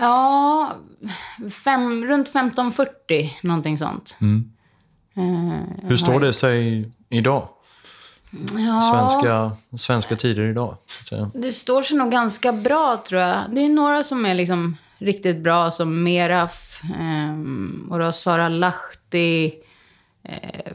[0.00, 0.72] Ja,
[1.64, 4.16] fem, runt 15.40, någonting sånt.
[5.14, 7.48] Eh, Hur står det sig idag?
[8.58, 10.76] ja, Svenska, svenska tider idag?
[11.34, 13.38] Det står sig nog ganska bra, tror jag.
[13.50, 19.52] Det är några som är liksom riktigt bra, som Meraf ehm, och då Sara Lahti.
[20.24, 20.72] Eh,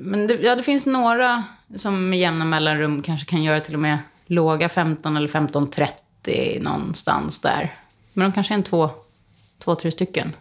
[0.00, 1.44] men det, ja, det finns några
[1.76, 7.40] som med jämna mellanrum kanske kan göra till och med låga 15 eller 15.30 någonstans
[7.40, 7.74] där.
[8.12, 8.90] Men de kanske är en två,
[9.58, 10.32] två tre stycken.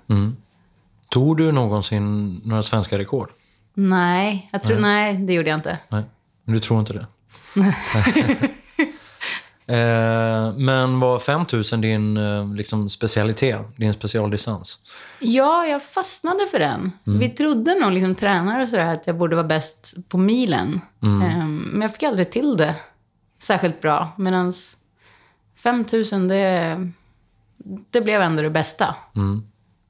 [1.10, 3.30] Tog du någonsin några svenska rekord?
[3.74, 5.78] Nej, jag tror, nej, det gjorde jag inte.
[5.90, 6.04] Nej,
[6.44, 7.06] men du tror inte det?
[9.70, 14.80] eh, men var 5000 din eh, liksom, specialitet, din specialdistans?
[15.20, 16.92] Ja, jag fastnade för den.
[17.04, 20.80] Vi trodde nog, liksom, tränare och sådär, att jag borde vara bäst på milen.
[21.04, 22.76] Ehm, men jag fick aldrig till det
[23.40, 24.10] särskilt bra.
[24.18, 24.54] Medan
[25.64, 26.92] 5000, det,
[27.90, 28.96] det blev ändå det bästa.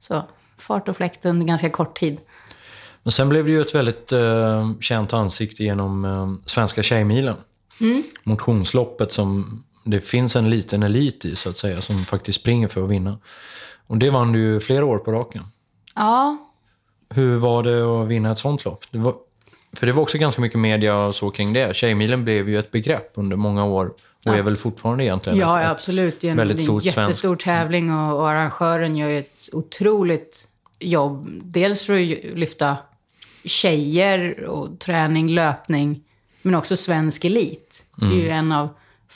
[0.00, 0.22] Så
[0.58, 2.20] fart och fläkt under ganska kort tid.
[3.02, 7.36] Men sen blev det ju ett väldigt eh, känt ansikte genom eh, Svenska Tjejmilen.
[8.22, 12.84] Motionsloppet som det finns en liten elit i, så att säga, som faktiskt springer för
[12.84, 13.18] att vinna.
[13.86, 15.42] Och det vann du ju flera år på raken.
[15.94, 16.36] Ja,
[17.14, 18.84] Hur var det att vinna ett sånt lopp?
[18.90, 19.14] Det var,
[19.72, 21.76] för det var också ganska mycket media och så kring det.
[21.76, 23.92] Tjejmilen blev ju ett begrepp under många år
[24.26, 26.20] och är väl fortfarande egentligen ja ett, absolut.
[26.20, 29.08] Det är en, väldigt det är en stort jättestor svenskt- tävling och, och arrangören gör
[29.08, 30.48] ju ett otroligt
[30.78, 31.28] jobb.
[31.42, 32.76] Dels för att lyfta
[33.44, 36.02] tjejer och träning, löpning,
[36.42, 37.84] men också svensk elit.
[37.96, 38.68] Det är ju en av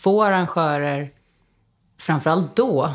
[0.04, 1.10] få arrangörer,
[2.00, 2.94] framförallt då,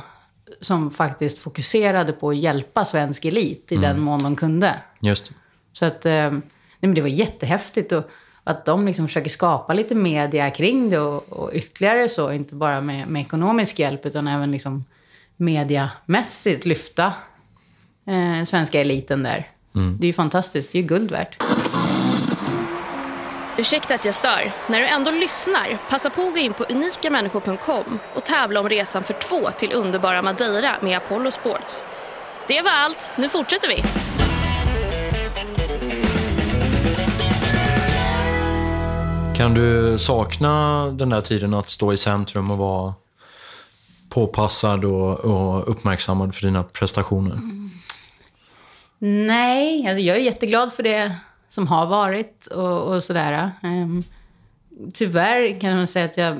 [0.61, 4.75] som faktiskt fokuserade på att hjälpa svensk elit i den mån de kunde.
[4.99, 5.31] Just.
[5.73, 6.41] Så att, eh, nej,
[6.79, 8.09] men det var jättehäftigt och
[8.43, 12.81] att de liksom försöker skapa lite media kring det och, och ytterligare så, inte bara
[12.81, 14.85] med, med ekonomisk hjälp utan även liksom
[15.37, 17.13] mediamässigt lyfta
[18.07, 19.47] eh, svenska eliten där.
[19.99, 21.37] Det är ju fantastiskt, det är ju guld värt.
[23.59, 24.51] Ursäkta att jag stör.
[24.67, 29.03] När du ändå lyssnar, passa på att gå in på unikamänniskor.com och tävla om resan
[29.03, 31.85] för två till underbara Madeira med Apollo Sports.
[32.47, 33.11] Det var allt.
[33.17, 33.83] Nu fortsätter vi.
[39.37, 42.93] Kan du sakna den där tiden att stå i centrum och vara
[44.09, 47.39] påpassad och, och uppmärksammad för dina prestationer?
[48.99, 51.15] Nej, alltså jag är jätteglad för det
[51.49, 53.51] som har varit och, och sådär.
[53.63, 54.03] Ehm,
[54.93, 56.37] tyvärr kan man säga att jag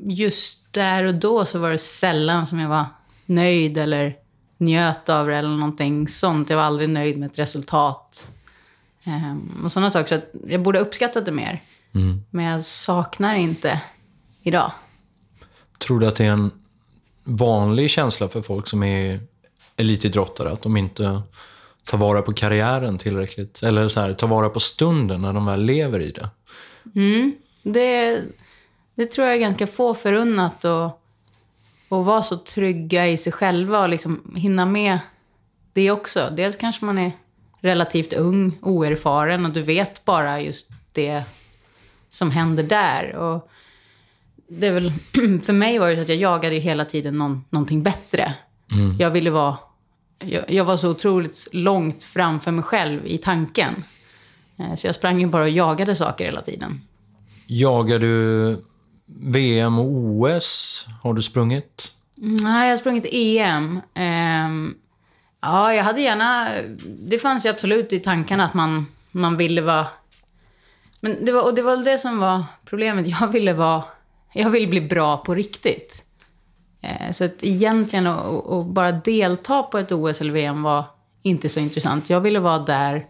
[0.00, 2.84] just där och då så var det sällan som jag var
[3.26, 4.16] nöjd eller
[4.58, 6.50] njöt av det eller någonting sånt.
[6.50, 8.32] Jag var aldrig nöjd med ett resultat.
[9.04, 10.08] Ehm, och sådana saker.
[10.08, 11.62] Så att jag borde ha uppskattat det mer.
[12.30, 13.80] Men jag saknar inte
[14.42, 14.72] idag.
[15.78, 16.50] Tror du att det är en
[17.24, 19.20] vanlig känsla för folk som är
[19.76, 20.52] elitidrottare?
[20.52, 21.22] Att de inte
[21.84, 23.62] tar vara på karriären tillräckligt?
[23.62, 26.28] Eller så här, tar vara på stunden när de väl lever i det?
[27.62, 28.22] Det,
[28.94, 30.98] det tror jag är ganska få förunnat att
[31.92, 34.98] att vara så trygga i sig själva och liksom hinna med
[35.72, 36.32] det också.
[36.36, 37.12] Dels kanske man är
[37.60, 41.22] relativt ung, oerfaren och du vet bara just det
[42.10, 43.14] som händer där.
[43.14, 43.50] Och
[44.48, 44.92] det är väl,
[45.42, 48.34] för mig var det så att jag jagade ju hela tiden någon, någonting bättre.
[48.98, 49.56] Jag ville vara...
[50.24, 53.84] Jag, jag var så otroligt långt framför mig själv i tanken.
[54.58, 56.80] Eh, Så jag sprang ju bara och jagade saker hela tiden.
[57.46, 58.64] Jagar du
[59.06, 60.86] VM och OS?
[61.02, 61.94] Har du sprungit?
[62.14, 63.80] Nej, jag har sprungit EM.
[63.94, 64.74] Ehm,
[65.40, 66.48] ja, jag hade gärna...
[66.86, 69.86] Det fanns ju absolut i tankarna att man, man ville vara...
[71.00, 73.06] Men det var, och det var det som var problemet.
[73.20, 73.82] Jag ville vara...
[74.32, 76.04] Jag ville bli bra på riktigt.
[76.82, 80.84] Eh, så att egentligen att att- bara delta på ett OS eller VM var
[81.22, 82.10] inte så intressant.
[82.10, 83.06] Jag ville vara där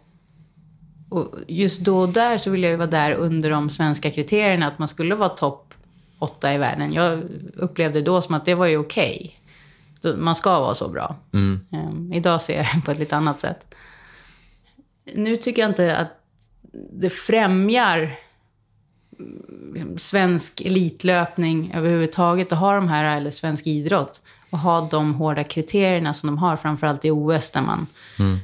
[1.10, 4.66] och just då och där så ville jag ju vara där under de svenska kriterierna,
[4.66, 5.74] att man skulle vara topp
[6.18, 6.92] åtta i världen.
[6.92, 7.22] Jag
[7.56, 9.38] upplevde då som att det var ju okej.
[10.00, 11.16] Då- Man ska vara så bra.
[11.72, 13.74] Ehm, idag ser jag det på ett lite annat sätt.
[15.14, 16.08] Nu tycker jag inte att
[16.92, 18.10] det främjar mm,
[19.72, 24.20] liksom, svensk elitlöpning överhuvudtaget att ha de här, eller svensk idrott,
[24.50, 27.86] och ha de hårda kriterierna som de har, framförallt i OS där man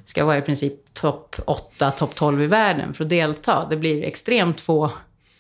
[0.05, 3.67] ska vara i princip topp 8, topp 12 i världen för att delta.
[3.71, 4.91] Det blir extremt få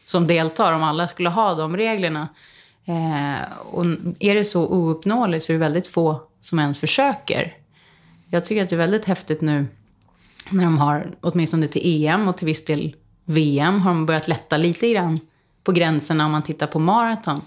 [0.07, 2.29] som deltar om alla skulle ha de reglerna.
[2.85, 3.85] Eh, och
[4.19, 7.55] är det så ouppnåeligt så är det väldigt få som ens försöker.
[8.31, 9.67] Jag tycker att det är väldigt häftigt nu
[10.51, 12.97] när de har, åtminstone till EM och till viss del
[13.29, 15.21] VM, har de börjat lätta lite grann
[15.65, 17.41] på gränserna om man tittar på maraton.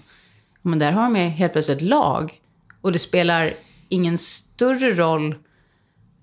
[0.62, 2.40] Men där har de helt plötsligt ett lag.
[2.80, 3.54] Och det spelar
[3.88, 5.34] ingen större roll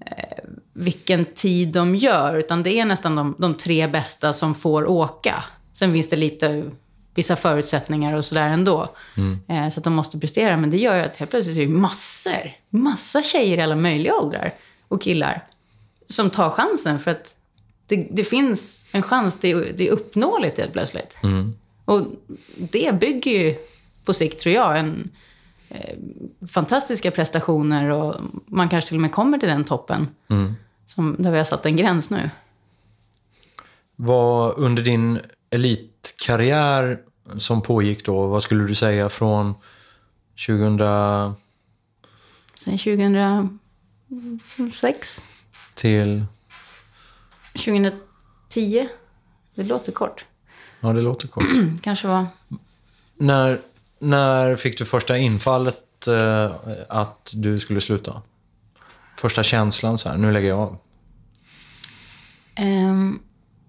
[0.06, 0.44] eh,
[0.74, 5.44] vilken tid de gör, utan det är nästan de, de tre bästa som får åka.
[5.74, 6.72] Sen finns det lite
[7.16, 8.96] vissa förutsättningar och sådär ändå.
[9.48, 10.58] Eh, så att de måste prestera.
[10.58, 14.16] Men det gör ju att helt plötsligt är det massor, massa tjejer i alla möjliga
[14.16, 14.54] åldrar
[14.88, 15.46] och killar
[16.10, 17.36] som tar chansen för att
[17.90, 21.18] det, det finns en chans, det, det är uppnåeligt helt plötsligt.
[21.86, 22.08] Och
[22.58, 23.56] det bygger ju
[24.06, 25.10] på sikt, tror jag, en
[25.70, 25.98] eh,
[26.48, 30.08] fantastiska prestationer och man kanske till och med kommer till den toppen.
[30.86, 32.30] Som, där vi har satt en gräns nu.
[33.96, 37.00] Vad under din elitkarriär
[37.38, 39.54] som pågick då, vad skulle du säga från
[40.48, 40.80] 2000
[42.56, 45.26] Sen 2006,
[45.74, 46.26] till...
[47.60, 48.90] 2010.
[49.56, 50.26] Det låter kort.
[50.80, 51.44] Ja, det låter kort.
[51.82, 52.26] Kanske var...
[53.18, 53.60] när,
[54.00, 56.52] när fick du första infallet eh,
[56.90, 58.22] att du skulle sluta?
[59.18, 60.78] Första känslan så här, nu lägger jag av.
[62.56, 63.20] Ehm,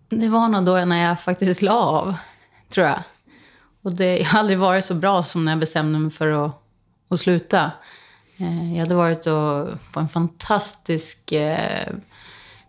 [0.08, 2.14] det var nog då när jag faktiskt la av,
[2.68, 3.02] tror jag.
[3.82, 6.62] Och det, jag har aldrig varit så bra som när jag bestämde mig för att,
[7.08, 7.70] att sluta.
[8.36, 11.88] Eh, jag hade varit och, på en fantastisk eh,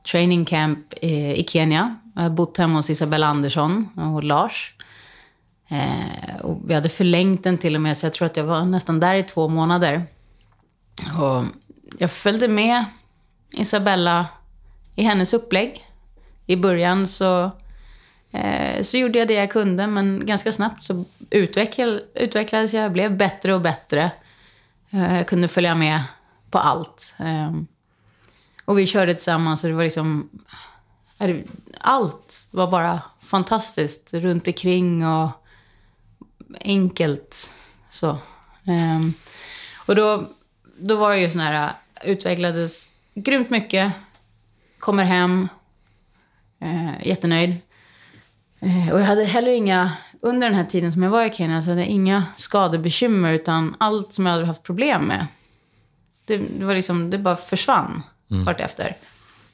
[0.04, 1.96] training camp eh, i Kenya.
[2.16, 4.74] Jag har bott hemma hos Isabella Andersson och Lars.
[5.68, 8.66] Eh, och vi hade förlängt den till och med, så jag tror att jag var
[8.66, 10.04] nästan där i två månader.
[11.20, 11.46] Och
[11.98, 12.86] jag följde med
[13.52, 14.28] Isabella
[14.96, 15.88] i hennes upplägg.
[16.46, 17.52] I början så,
[18.32, 21.06] eh, så gjorde jag det jag kunde, men ganska snabbt så
[22.16, 24.12] utvecklades jag, blev bättre och bättre.
[24.90, 26.04] Eh, jag kunde följa med
[26.52, 27.16] på allt.
[27.18, 27.68] Ehm,
[28.66, 30.30] och vi körde tillsammans och det var liksom...
[31.80, 35.30] Allt var bara fantastiskt runt omkring och
[36.60, 37.54] enkelt.
[37.90, 38.18] Så.
[38.68, 39.14] Um,
[39.76, 40.30] och då,
[40.78, 41.72] då var det ju sån här,
[42.04, 43.94] utvecklades grymt mycket.
[44.80, 45.48] Kommer hem,
[46.64, 47.58] uh, jättenöjd.
[48.64, 51.62] Uh, och jag hade heller inga, under den här tiden som jag var i Kenya,
[51.62, 55.28] så hade jag inga skadebekymmer, utan allt som jag hade haft problem med,
[56.26, 58.04] det, det var liksom, det bara försvann
[58.46, 58.96] vartefter.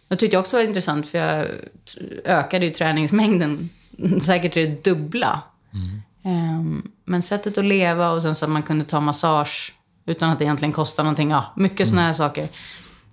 [0.07, 1.47] Jag tyckte jag också var intressant, för jag
[2.25, 3.69] ökade ju träningsmängden
[4.21, 5.41] säkert till det dubbla.
[6.23, 9.73] Ehm, men sättet att leva och sen så att man kunde ta massage
[10.05, 11.29] utan att det egentligen kostade någonting.
[11.29, 12.47] Ja, mycket sådana här saker.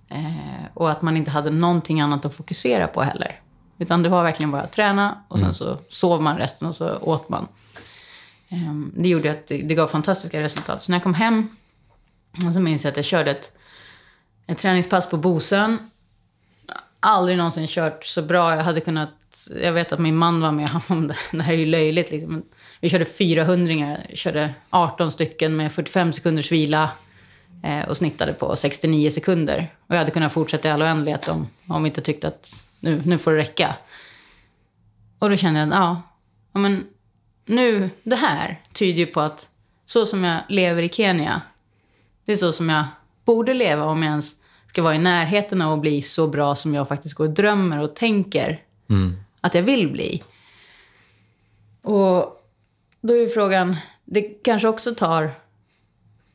[0.09, 3.39] Eh, och att man inte hade någonting annat att fokusera på heller.
[3.77, 6.97] Utan det var verkligen bara att träna och sen så sov man resten och så
[6.97, 7.47] åt man.
[8.49, 10.83] Ehm, det gjorde att det, det gav fantastiska resultat.
[10.83, 11.49] Så när jag kom hem
[12.47, 13.51] och så minns jag att jag körde ett,
[14.47, 15.77] ett träningspass på Bosön.
[16.99, 18.55] Aldrig någonsin kört så bra.
[18.55, 19.09] Jag hade kunnat
[19.61, 21.15] jag vet att min man var med om det.
[21.31, 22.11] Det här är ju löjligt.
[22.11, 22.43] Liksom.
[22.79, 26.89] Vi körde 400 körde 18 stycken med 45 sekunders vila
[27.63, 29.73] eh, och snittade på 69 sekunder.
[29.87, 33.01] Och jag hade kunnat fortsätta i all oändlighet om, om vi inte tyckte att nu,
[33.05, 33.75] nu får det räcka.
[35.19, 36.01] Och då kände jag, ja,
[36.53, 36.83] ja men
[37.45, 39.49] nu, det här tyder ju på att
[39.85, 41.41] så som jag lever i Kenya,
[42.25, 42.85] det är så som jag
[43.25, 44.35] borde leva om jag ens
[44.67, 47.81] ska vara i närheten av att bli så bra som jag faktiskt går och drömmer
[47.81, 48.61] och tänker
[49.41, 50.23] att jag vill bli.
[51.81, 52.41] Och
[53.01, 55.31] då är ju frågan, det kanske också tar...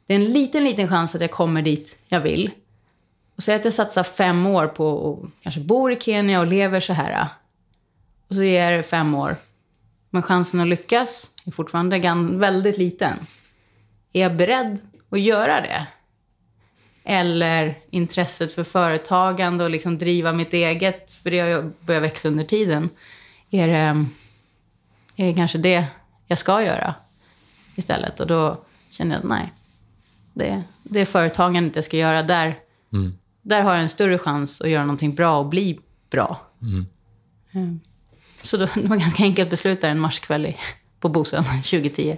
[0.07, 2.51] Det är en liten, liten chans att jag kommer dit jag vill.
[3.37, 6.81] Och säg att jag satsar fem år på att kanske bor i Kenya och lever
[6.81, 7.27] så här.
[8.29, 9.37] Och så ger det fem år.
[10.11, 11.99] Men chansen att lyckas är fortfarande
[12.39, 13.27] väldigt liten.
[14.13, 14.79] Är jag beredd
[15.11, 15.87] att göra det?
[17.05, 22.29] Eller intresset för företagande och liksom driva mitt eget, för det har ju börjat växa
[22.29, 22.91] under tiden.
[23.51, 24.07] Är det,
[25.17, 25.85] är det kanske det
[26.27, 26.95] jag ska göra
[27.77, 28.21] istället?
[28.21, 28.61] Och då
[28.91, 29.53] känner jag att nej,
[30.35, 32.23] det, det är företagandet jag ska göra.
[32.23, 32.59] Där,
[33.43, 36.41] där har jag en större chans att göra någonting bra och bli bra.
[36.63, 37.81] Mm.
[38.43, 40.57] Så då, det var ganska enkelt beslut där en marskväll
[41.01, 42.17] på Bosön 2010.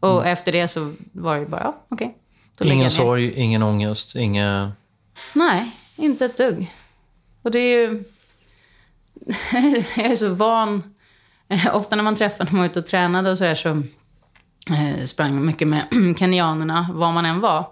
[0.00, 2.06] Och efter det så var det bara, ja, okej.
[2.06, 2.21] Lägger
[2.66, 2.88] Ingen ner.
[2.88, 4.72] sorg, ingen ångest, inga...
[5.32, 6.72] Nej, inte ett dugg.
[7.42, 8.04] Och det är ju...
[9.96, 10.94] jag är så van...
[11.72, 13.68] Ofta när man träffar när man var ute och tränade och sådär så
[14.74, 15.86] eh, sprang man mycket med
[16.18, 17.66] kenyanerna, var man än var.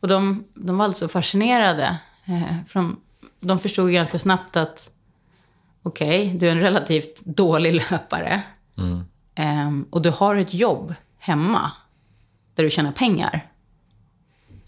[0.00, 1.98] Och de, de var alltså fascinerade.
[2.24, 3.00] Eh, för de,
[3.40, 4.90] de förstod ganska snabbt att
[5.82, 8.42] okej, du är en relativt dålig löpare.
[9.34, 11.72] Ehm, och du har ett jobb hemma
[12.54, 13.46] där du tjänar pengar.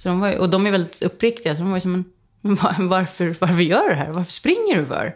[0.02, 1.56] Så de var, och de är väldigt uppriktiga.
[1.56, 2.04] Så de var ju som, men,
[2.40, 4.10] men var, varför, varför gör du det här?
[4.10, 5.14] Varför springer du för?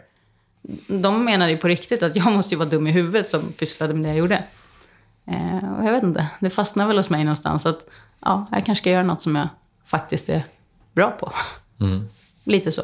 [0.87, 3.93] De menade ju på riktigt att jag måste ju vara dum i huvudet som pysslade
[3.93, 4.43] med det jag gjorde.
[5.27, 7.87] Eh, och jag vet inte, det fastnade väl hos mig någonstans att
[8.19, 9.47] ja, jag kanske ska göra något som jag
[9.85, 10.43] faktiskt är
[10.93, 11.31] bra på.
[12.43, 12.81] Lite så.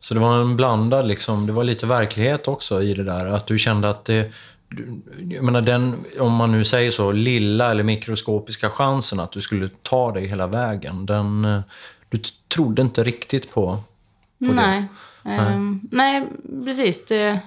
[0.00, 3.26] Så det var en blandad, liksom, det var lite verklighet också i det där.
[3.26, 4.32] Att du kände att det...
[5.28, 9.70] Jag menar den, om man nu säger så, lilla eller mikroskopiska chansen att du skulle
[9.82, 11.06] ta dig hela vägen.
[11.06, 11.60] Den, eh,
[12.08, 12.18] du
[12.54, 13.76] trodde inte riktigt på,
[14.38, 14.52] på det.
[14.54, 14.84] Nej.
[15.24, 16.28] Ehm, nej,
[16.64, 17.04] precis.
[17.04, 17.40] Det,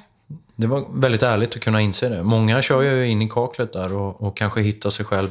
[0.55, 2.23] Det var väldigt ärligt att kunna inse det.
[2.23, 5.29] Många kör ju in i kaklet där och, och kanske hittar sig själv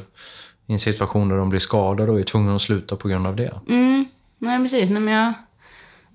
[0.67, 3.35] i en situation där de blir skadade och är tvungna att sluta på grund av
[3.35, 3.59] det.
[3.69, 4.05] Mm,
[4.37, 4.89] nej, precis.
[4.89, 5.33] Nej, men jag,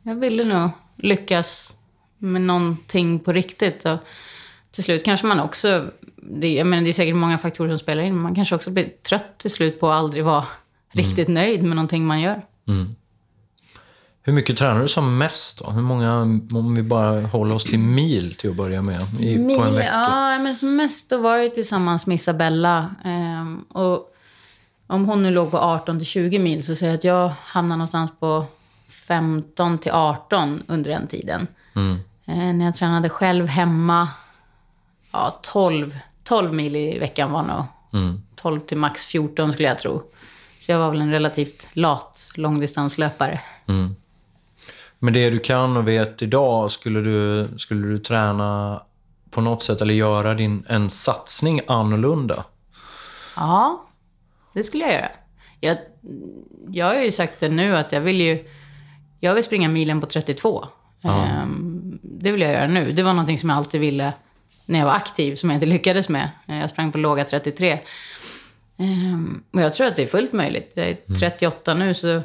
[0.02, 1.74] jag ville nog lyckas
[2.18, 3.84] med någonting på riktigt.
[3.84, 3.98] Och
[4.74, 5.84] till slut kanske man också...
[6.16, 8.70] Det, jag menar, det är säkert många faktorer som spelar in, men man kanske också
[8.70, 10.44] blir trött till slut på att aldrig vara
[10.92, 12.42] riktigt nöjd med någonting man gör.
[14.22, 15.70] Hur mycket tränar du som mest då?
[15.70, 16.20] Hur många,
[16.54, 19.74] om vi bara håller oss till mil till att börja med, i, på en Mil,
[19.74, 19.90] vecka?
[19.92, 22.94] ja, men som mest då var jag tillsammans med Isabella.
[23.04, 24.14] Ehm, och
[24.86, 27.76] om hon nu låg på 18 till 20 mil så säger jag att jag hamnar
[27.76, 28.46] någonstans på
[28.88, 31.46] 15 till 18 under den tiden.
[32.26, 34.08] Eh, när jag tränade själv hemma,
[35.14, 37.64] ja 12, 12 mil i veckan var nog.
[38.36, 40.02] 12 till max 14 skulle jag tro.
[40.58, 43.40] Så jag var väl en relativt lat långdistanslöpare.
[44.98, 48.82] Men det du kan och vet idag, skulle du, skulle du träna
[49.30, 52.44] på något sätt eller göra din, en satsning annorlunda?
[53.36, 53.84] Ja,
[54.52, 55.10] det skulle jag göra.
[55.60, 55.76] Jag,
[56.68, 58.48] jag har ju sagt det nu att jag vill ju...
[59.20, 60.66] Jag vill springa milen på 32.
[61.02, 62.92] Ehm, det vill jag göra nu.
[62.92, 64.12] Det var någonting som jag alltid ville
[64.66, 66.30] när jag var aktiv, som jag inte lyckades med.
[66.46, 67.78] Eh, Jag sprang på låga 33.
[68.78, 70.72] Ehm, och jag tror att det är fullt möjligt.
[70.74, 72.22] Jag är 38 nu, så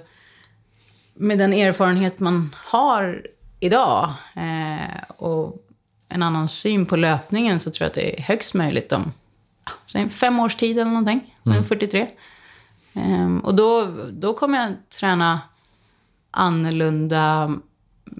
[1.13, 3.25] med den erfarenhet man har
[3.60, 5.65] idag eh, och
[6.10, 9.12] en annan syn på löpningen så tror jag att det är högst möjligt om
[10.10, 11.36] fem års tid eller någonting.
[11.45, 11.63] Mm.
[11.63, 12.08] 43.
[12.93, 15.39] Ehm, och då, då kommer jag träna
[16.32, 17.54] annorlunda.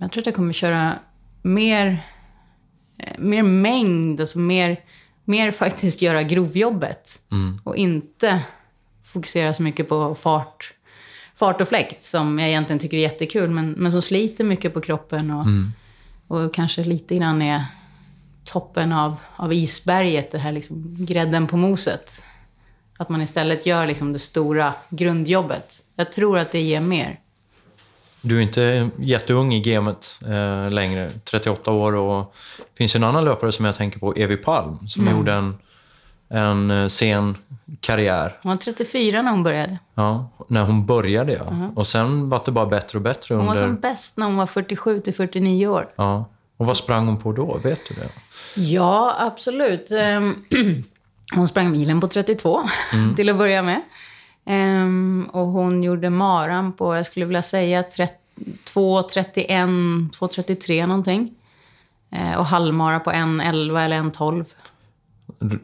[0.02, 0.94] Jag tror att jag kommer köra
[1.42, 1.98] mer,
[3.18, 4.80] mer mängd, alltså mer,
[5.26, 7.22] mer faktiskt göra grovjobbet.
[7.64, 8.40] Och inte
[9.04, 10.74] fokusera så mycket på fart,
[11.36, 14.82] fart och fläkt som jag egentligen tycker är jättekul, men, men som sliter mycket på
[14.82, 15.46] kroppen och,
[16.28, 17.64] och kanske lite grann är
[18.44, 22.24] toppen av, av isberget, det här liksom grädden på moset.
[22.98, 25.82] Att man istället gör liksom det stora grundjobbet.
[25.96, 27.20] Jag tror att det ger mer.
[28.22, 31.96] Du är inte jätteung i gamet eh, längre, 38 år.
[31.96, 35.18] Och det finns en annan löpare som jag tänker på, Evi Palm, som Mm.
[35.18, 35.58] gjorde en,
[36.30, 37.38] en eh, sen
[37.82, 38.38] karriär.
[38.44, 39.78] Hon var 34 när hon började.
[39.96, 41.70] Ja, när hon började, ja.
[41.76, 43.68] Och sen var det bara bättre och bättre Hon var under...
[43.68, 45.88] som bäst när hon var 47 till 49 år.
[45.96, 46.26] Ja,
[46.58, 47.58] Och vad sprang hon på då?
[47.64, 48.10] Vet du det?
[48.62, 49.92] Ja, absolut.
[49.92, 50.36] Ehm,
[51.36, 52.62] Hon sprang milen på 32
[53.16, 53.82] till att börja med.
[54.50, 58.10] Ehm, och hon gjorde maran på, jag skulle vilja säga 2.31,
[60.10, 61.32] 2.33 någonting.
[62.12, 64.46] Eh, och halvmara på 1.11 eller 1.12.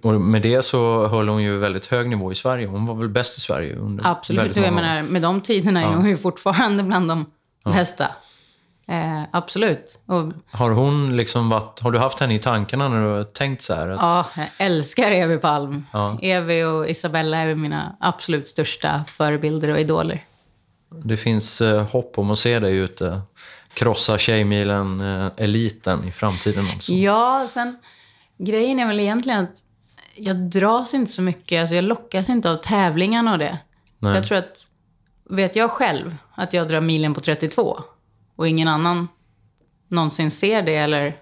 [0.02, 2.68] Och med det så höll hon ju väldigt hög nivå i Sverige.
[2.68, 4.42] Hon var väl bäst i Sverige under Absolut.
[4.42, 4.88] väldigt Jag många år.
[4.88, 7.26] menar, med de tiderna är hon ju fortfarande bland de
[7.64, 8.08] bästa.
[8.88, 10.00] Eh, absolut.
[10.06, 13.62] Och Har hon liksom varit, har du haft henne i tankarna när du har tänkt
[13.62, 13.90] så här?
[13.90, 15.86] Att, ja, jag älskar Evi Palm.
[15.94, 16.20] Ja.
[16.22, 20.24] Evi och Isabella är mina absolut största förebilder och idoler.
[21.04, 23.22] Det finns eh, hopp om att se dig ute
[23.74, 26.94] krossa Tjejmilen-eliten i framtiden alltså.
[26.94, 27.78] Ja, sen
[28.38, 29.64] grejen är väl egentligen att
[30.16, 33.58] jag dras inte så mycket, alltså jag lockas inte av tävlingarna och det.
[34.00, 34.16] Nej.
[34.16, 34.68] Jag tror att,
[35.30, 37.84] vet jag själv att jag drar milen på 32
[38.36, 39.08] och ingen annan
[39.88, 41.16] någonsin ser det eller,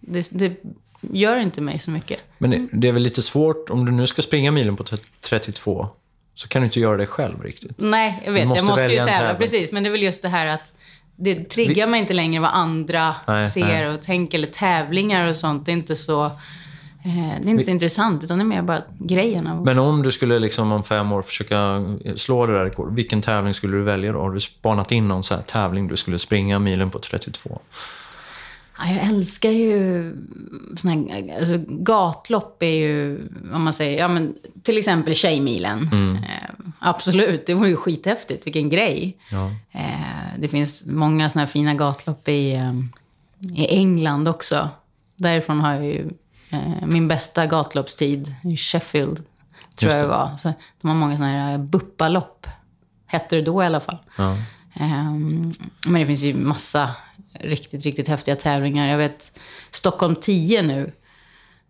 [0.00, 0.56] det, det
[1.00, 2.20] gör inte mig så mycket.
[2.38, 5.88] Men det, är väl lite svårt, om du nu ska springa milen på t- 32,
[6.34, 7.72] så kan du inte göra det själv riktigt.
[7.78, 9.38] Nej, jag vet, Du måste jag måste ju tävla, tävling.
[9.38, 10.72] precis, men det är väl just det här att
[11.16, 13.88] det triggar mig inte längre vad andra Nej, ser nej.
[13.88, 15.66] och tänker, eller tävlingar och sånt.
[15.66, 16.30] Det är inte så,
[17.42, 20.12] det är inte så intressant, utan det är mer bara grejen av Men om du
[20.12, 21.84] skulle liksom om fem år försöka
[22.16, 24.20] slå det där rekordet, vilken tävling skulle du välja då?
[24.20, 27.60] Har du spanat in någon så här tävling du skulle springa milen på 32?
[28.78, 30.12] Ja, jag älskar ju
[30.76, 35.88] såna här, alltså, gatlopp är ju, om man säger, ja men till exempel Tjejmilen.
[36.28, 39.16] Eh, absolut, det vore ju skithäftigt, vilken grej.
[39.30, 39.50] Ja.
[39.72, 42.72] Eh, det finns många såna här fina gatlopp i, eh,
[43.62, 44.68] i England också.
[45.16, 46.06] Därifrån har jag ju eh,
[46.86, 49.24] min bästa gatloppstid i Sheffield,
[49.76, 50.36] tror jag det var.
[50.36, 52.46] Så de har många såna här buppalopp,
[53.06, 53.98] hette det då i alla fall.
[54.16, 54.36] Ja.
[54.74, 55.52] Ehm,
[55.86, 56.90] men det finns ju massa
[57.32, 58.88] riktigt, riktigt häftiga tävlingar.
[58.88, 59.38] Jag vet
[59.70, 60.92] Stockholm 10 nu.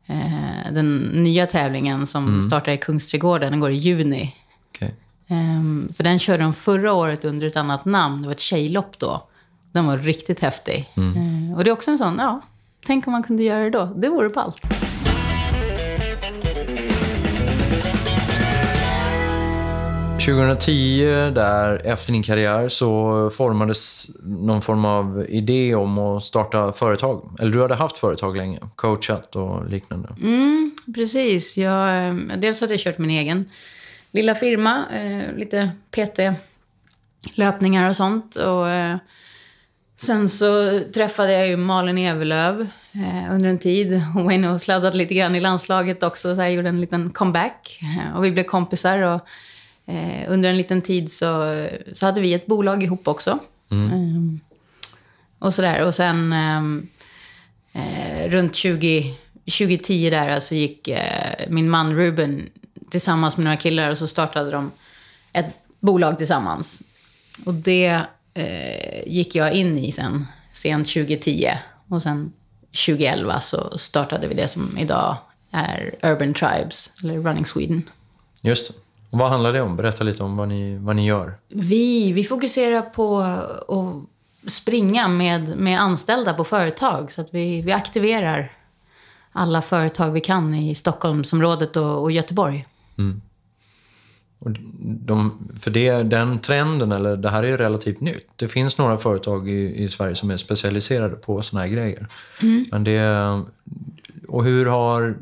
[0.07, 4.35] Eh, den nya tävlingen som startar i Kungsträdgården, den går i juni.
[4.68, 4.95] Okej.
[5.29, 8.22] Ehm, för den körde de förra året under ett annat namn.
[8.22, 9.29] Det var ett tjejlopp då.
[9.72, 10.93] Den var riktigt häftig.
[10.97, 12.41] Ehm, och det är också en sån, ja,
[12.87, 13.93] tänk om man kunde göra det då.
[13.97, 14.64] Det vore ballt.
[14.64, 14.87] Mm.
[20.26, 27.37] 2010, där efter din karriär, så formades någon form av idé om att starta företag.
[27.41, 30.09] Eller du hade haft företag länge, coachat och liknande.
[30.95, 31.57] Precis.
[31.57, 33.45] Jag, eh, dels hade jag kört min egen
[34.11, 38.37] lilla firma, eh, lite PT-löpningar och sånt.
[38.37, 38.97] Och, eh,
[39.97, 44.03] sen så träffade jag ju Malin Evelöv eh, under en tid.
[44.15, 47.11] Hon var inne och sladdade lite grann i landslaget också, så jag gjorde en liten
[47.11, 47.81] comeback.
[48.15, 49.21] Och vi blev kompisar och
[49.87, 53.39] eh, under en liten tid så, så hade vi ett bolag ihop också.
[53.71, 54.41] Eh,
[55.39, 55.85] och sådär.
[55.85, 56.33] Och sen...
[56.33, 56.89] ehm,
[57.77, 62.49] eh, runt 20, 2010 där så gick eh, min man Ruben
[62.91, 64.71] tillsammans med några killar och så startade de
[65.33, 66.83] ett bolag tillsammans.
[67.45, 68.01] Och det
[68.37, 71.51] eh, gick jag in i sen, sent 2010.
[71.89, 72.32] Och sen
[72.87, 75.16] 2011 så startade vi det som idag
[75.51, 77.82] är Urban Tribes, eller Running Sweden.
[78.43, 78.74] Just det.
[79.11, 79.76] Och vad handlar det om?
[79.76, 81.34] Berätta lite om vad ni, vad ni gör.
[81.49, 87.12] Vi, vi fokuserar på att springa med, med anställda på företag.
[87.12, 88.53] Så att vi, vi aktiverar
[89.32, 92.66] alla företag vi kan i Stockholmsområdet och, och Göteborg.
[94.39, 98.28] Och de, för det, den trenden, eller det här är ju relativt nytt.
[98.37, 102.07] Det finns några företag i, i Sverige som är specialiserade på såna här grejer.
[102.70, 103.43] Men det,
[104.28, 105.16] och hur har...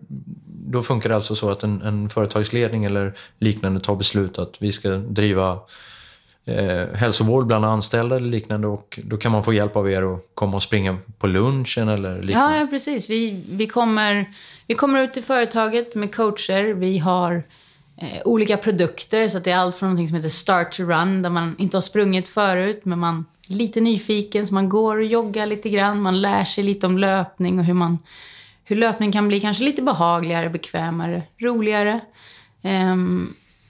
[0.66, 4.72] Då funkar det alltså så att en, en företagsledning eller liknande tar beslut att vi
[4.72, 5.58] ska driva
[6.44, 10.20] eh, hälsovård bland anställda eller liknande och då kan man få hjälp av er att
[10.34, 12.56] komma och springa på lunchen eller liknande.
[12.56, 13.10] Ja, ja precis.
[13.10, 14.34] Vi, vi, kommer,
[14.66, 16.74] vi kommer ut till företaget med coacher.
[16.74, 17.42] Vi har
[17.96, 19.28] eh, olika produkter.
[19.28, 21.76] Så att det är allt från något som heter Start to Run, där man inte
[21.76, 26.02] har sprungit förut, men man är lite nyfiken, så man går och joggar lite grann.
[26.02, 27.98] Man lär sig lite om löpning och hur, man,
[28.64, 32.00] hur löpning kan bli kanske lite behagligare, bekvämare, roligare.
[32.62, 32.96] Eh,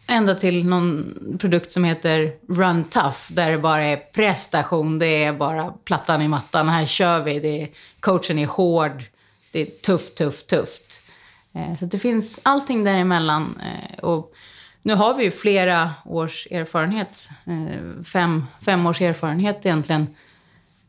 [0.06, 5.32] ända till någon produkt som heter Run Tough, där det bara är prestation, det är
[5.32, 7.68] bara plattan i mattan, här kör vi, det är,
[8.00, 9.04] coachen är hård,
[9.52, 11.03] det är tufft, tufft, tufft.
[11.54, 13.58] Eh, Så det finns allting däremellan.
[13.62, 14.32] eh, Och
[14.82, 20.06] nu har vi ju flera års erfarenhet, eh, fem, fem års erfarenhet egentligen,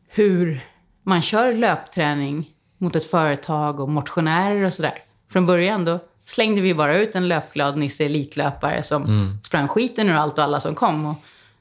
[0.08, 0.60] hur
[1.02, 4.98] man kör löpträning mot ett företag och motionärer och sådär.
[5.30, 9.02] Från början då slängde vi bara ut en löpglad Nisse elitlöpare som
[9.44, 11.06] sprang skiten ur allt och alla som kom.
[11.06, 11.14] Och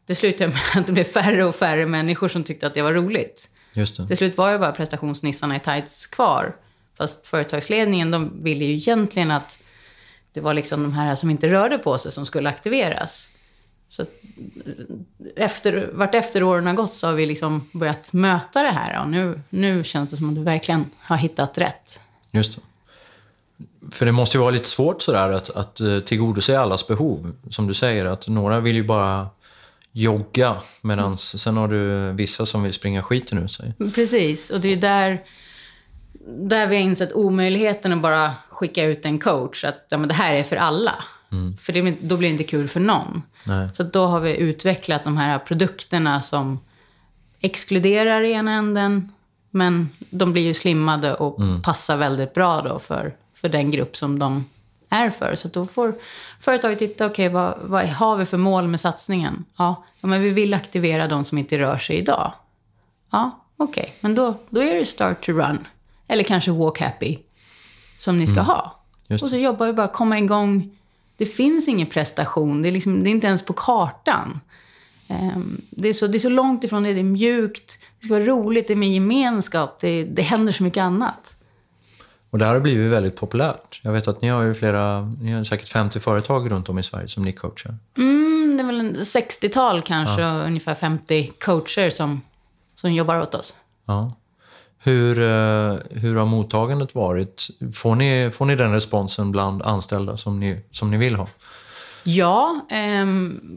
[0.06, 2.93] det slutade med att det blev färre och färre människor som tyckte att det var
[2.93, 3.49] roligt.
[3.74, 4.08] Just det.
[4.08, 6.56] Till slut var ju bara prestationsnissarna i tights kvar.
[6.97, 9.59] Fast företagsledningen, de ville ju egentligen att
[10.33, 13.29] det var liksom de här som inte rörde på sig som skulle aktiveras.
[13.89, 14.09] Så att,
[15.35, 19.01] efter, vart efter åren har gått så har vi liksom börjat möta det här.
[19.01, 21.99] Och nu, nu känns det som att du verkligen har hittat rätt.
[22.31, 22.61] Just det.
[23.91, 27.33] För det måste ju vara lite svårt sådär att, att eh, tillgodose allas behov.
[27.49, 29.27] Som du säger, att några vill ju bara
[29.91, 31.17] jogga medan mm.
[31.17, 33.73] sen har du vissa som vill springa skiten ur sig.
[33.95, 35.23] Precis, och det är ju där,
[36.28, 39.63] där vi har insett omöjligheten att bara skicka ut en coach.
[39.63, 40.95] Att ja, men det här är för alla.
[41.32, 41.57] Mm.
[41.57, 43.21] För det, då blir det inte kul för någon.
[43.43, 43.69] Nej.
[43.73, 46.59] Så då har vi utvecklat de här produkterna som
[47.39, 49.11] exkluderar i ena änden,
[49.51, 51.61] men de blir ju slimmade och mm.
[51.61, 54.45] passar väldigt bra då för, för den grupp som de
[54.89, 55.36] är för.
[55.36, 55.93] Så då får
[56.39, 59.45] företaget titta, okej, okay, vad, vad har vi för mål med satsningen?
[59.57, 62.34] Ja, men vi vill aktivera de som inte rör sig idag.
[63.11, 63.93] Ja, okej, okay.
[63.99, 65.67] men då, då är det start to run.
[66.08, 67.18] Eller kanske walk happy,
[67.97, 68.45] som ni ska mm.
[68.45, 68.80] ha.
[69.22, 70.72] Och så jobbar vi bara komma igång
[71.18, 72.62] det finns ingen prestation.
[72.62, 74.39] Det är, liksom, det är inte ens på kartan.
[75.08, 76.93] Um, det, är så, det är så långt ifrån det.
[76.93, 77.80] Det är mjukt.
[77.99, 78.68] Det ska vara roligt.
[78.68, 79.80] Det är med gemenskap.
[79.80, 81.36] Det, det händer så mycket annat.
[82.30, 83.80] Och det här har blivit väldigt populärt.
[83.84, 86.84] Jag vet att ni har ju flera, ni har säkert 50 företag runt om i
[86.84, 87.78] Sverige som ni coachar.
[87.97, 90.38] Mm, det är väl en 60-tal kanske, ja.
[90.38, 92.22] och ungefär 50 coacher som,
[92.74, 93.56] som jobbar åt oss.
[93.86, 94.12] Ja.
[94.86, 97.47] Hur, eh, hur har mottagandet varit?
[97.73, 101.27] Får ni, får ni den responsen bland anställda som ni, som ni vill ha?
[102.03, 103.05] Ja, eh,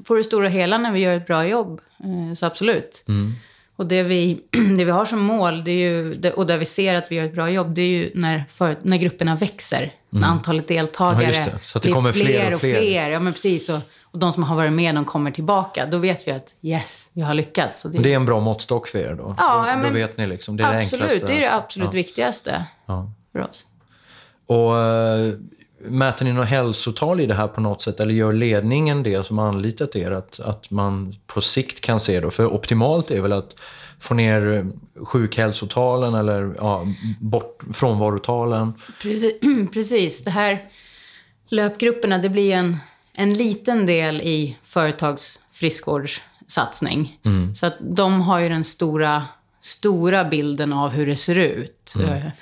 [0.05, 1.81] på det stora hela när vi gör ett bra jobb.
[2.01, 3.05] Eh, så absolut.
[3.09, 3.35] Mm.
[3.77, 4.41] Och det vi,
[4.77, 7.25] det vi har som mål, det är ju, och där vi ser att vi gör
[7.25, 9.79] ett bra jobb, det är ju när, för, när grupperna växer.
[9.81, 9.93] Mm.
[10.11, 11.59] När antalet deltagare ja, det.
[11.63, 12.75] Så att det, det kommer fler, fler och fler.
[12.75, 13.11] fler.
[13.11, 13.69] Ja, men precis.
[13.69, 13.81] Och,
[14.11, 15.87] och de som har varit med, de kommer tillbaka.
[15.87, 17.83] Då vet vi att yes, vi har lyckats.
[17.83, 17.99] det...
[17.99, 19.35] det är en bra måttstock för er då?
[19.39, 21.27] Ja, då, men, då vet ni liksom, det är absolut, det enklaste.
[21.27, 21.93] det är det absolut ja.
[21.93, 23.13] viktigaste ja.
[23.33, 23.67] för oss.
[24.47, 25.35] Och uh,
[25.81, 28.01] Mäter ni något hälsotal i det här på något sätt?
[28.01, 30.11] Eller gör ledningen det som anlitat er?
[30.11, 32.31] Att, att man på sikt kan se då?
[32.31, 33.55] För optimalt är väl att
[34.01, 34.67] få ner
[35.05, 36.87] sjukhälsotalen eller ja,
[37.21, 38.75] bort frånvarotalen?
[39.03, 39.35] Precis,
[39.73, 40.25] precis.
[40.25, 40.69] Det här
[41.49, 42.77] löpgrupperna, det blir en
[43.21, 47.19] en liten del i företags friskvårdssatsning.
[47.25, 47.55] Mm.
[47.55, 49.27] Så att de har ju den stora,
[49.61, 51.95] stora bilden av hur det ser ut.
[51.97, 52.13] Mm.
[52.13, 52.33] Eh,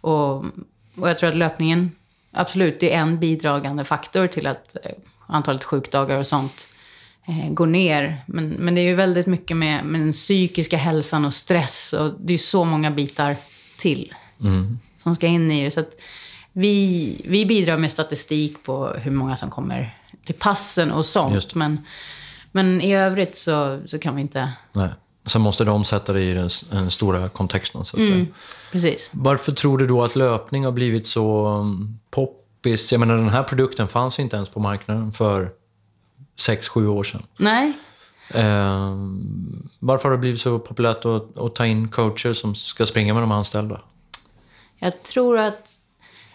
[0.00, 0.36] och,
[0.96, 1.92] och jag tror att löpningen,
[2.32, 4.92] absolut, det är en bidragande faktor till att eh,
[5.26, 6.68] antalet sjukdagar och sånt
[7.28, 8.22] eh, går ner.
[8.26, 11.92] Men, men det är ju väldigt mycket med, med den psykiska hälsan och stress.
[11.92, 13.36] Och det är så många bitar
[13.78, 14.78] till mm.
[15.02, 15.70] som ska in i det.
[15.70, 15.84] Så
[16.52, 19.96] vi, vi bidrar med statistik på hur många som kommer
[20.26, 21.54] till passen och sånt.
[21.54, 21.86] Men,
[22.52, 24.52] men i övrigt så, så kan vi inte...
[24.72, 24.88] Nej.
[25.26, 28.26] Sen måste de sätta det i den, den stora kontexten, så att mm, säga.
[28.72, 29.10] Precis.
[29.12, 32.92] Varför tror du då att löpning har blivit så um, poppis?
[32.92, 35.50] Jag menar, den här produkten fanns inte ens på marknaden för
[36.36, 37.22] sex sju år sedan.
[37.36, 37.72] Nej.
[38.28, 38.96] Eh,
[39.78, 43.22] varför har det blivit så populärt att, att ta in coacher som ska springa med
[43.22, 43.80] de anställda?
[44.78, 45.70] Jag tror att...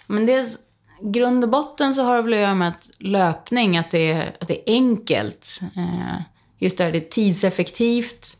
[0.07, 0.57] Men dels
[1.01, 4.35] grund och botten så har det väl att göra med att löpning, att det är,
[4.39, 5.59] att det är enkelt.
[5.75, 6.21] Eh,
[6.57, 8.37] just det, det är tidseffektivt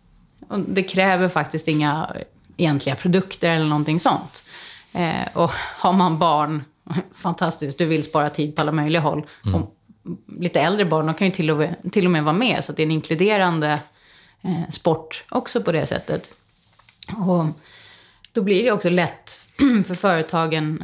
[0.47, 2.15] och det kräver faktiskt inga
[2.57, 4.43] egentliga produkter eller någonting sånt.
[4.93, 6.63] Eh, och har man barn,
[7.13, 9.25] fantastiskt, du vill spara tid på alla möjliga håll.
[9.45, 9.55] Mm.
[9.55, 9.75] Och
[10.39, 12.71] lite äldre barn, de kan ju till och, med, till och med vara med, så
[12.71, 13.79] det är en inkluderande
[14.41, 16.33] eh, sport också på det sättet.
[17.17, 17.45] Och
[18.31, 19.39] då blir det också lätt
[19.87, 20.83] för företagen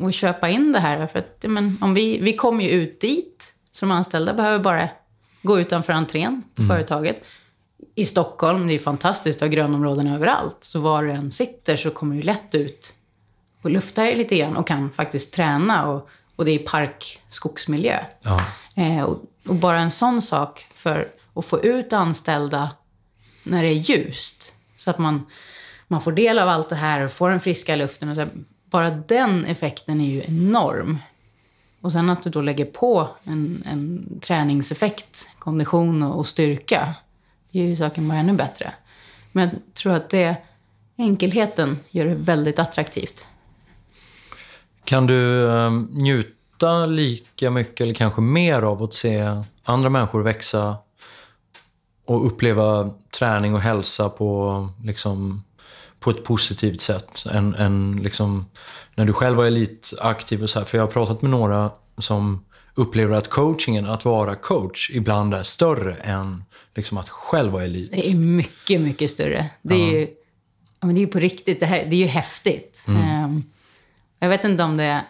[0.00, 1.06] och köpa in det här.
[1.06, 4.88] För att, men, om vi, vi kommer ju ut dit, så de anställda behöver bara
[5.42, 6.76] gå utanför entrén på mm.
[6.76, 7.24] företaget.
[7.94, 10.56] I Stockholm, det är fantastiskt, att ha grönområden överallt.
[10.60, 12.94] Så var du än sitter så kommer du lätt ut
[13.62, 15.86] och luftar dig lite grann och kan faktiskt träna.
[15.86, 17.98] Och, och det är park, skogsmiljö.
[18.22, 18.40] Ja.
[18.76, 22.70] Eh, och, och, bara en sån sak för att få ut anställda
[23.42, 24.52] när det är ljust.
[24.76, 25.26] Så att man,
[25.88, 28.08] man får del av allt det här och får den friska luften.
[28.08, 28.26] Och så
[28.76, 30.98] bara den effekten är ju enorm.
[31.80, 36.94] Och sen att du då lägger på en, en träningseffekt, kondition och, och styrka,
[37.50, 38.72] det gör ju saken bara ännu bättre.
[39.32, 40.36] Men jag tror att det,
[40.96, 43.26] enkelheten gör det väldigt attraktivt.
[44.84, 50.76] Kan du eh, njuta lika mycket eller kanske mer av att se andra människor växa
[52.04, 55.42] och uppleva träning och hälsa på liksom,
[56.06, 58.46] på ett positivt sätt än, än liksom,
[58.94, 60.42] när du själv var elitaktiv.
[60.42, 60.66] Och så här.
[60.66, 62.44] För jag har pratat med några som
[62.74, 66.44] upplever att coachingen, att vara coach, ibland är större än
[66.74, 67.92] liksom, att själv vara elit.
[67.92, 69.50] Det är mycket, mycket större.
[69.62, 70.08] Det är, ju,
[70.80, 71.60] Ja, men det är på riktigt.
[71.60, 72.84] Det, här, det är ju häftigt.
[72.88, 73.42] Ehm,
[74.18, 75.04] jag vet inte om det,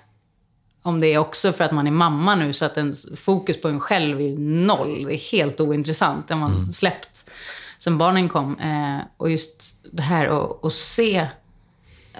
[0.83, 3.69] om det är också för att man är mamma nu så att ens fokus på
[3.69, 5.05] en själv är noll.
[5.05, 6.29] Det är helt ointressant.
[6.29, 7.31] Det har man släppt
[7.87, 8.59] sen barnen kom.
[8.59, 11.17] Eh, och just det här att att se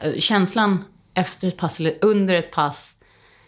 [0.03, 2.95] eh, känslan efter ett pass eller under ett pass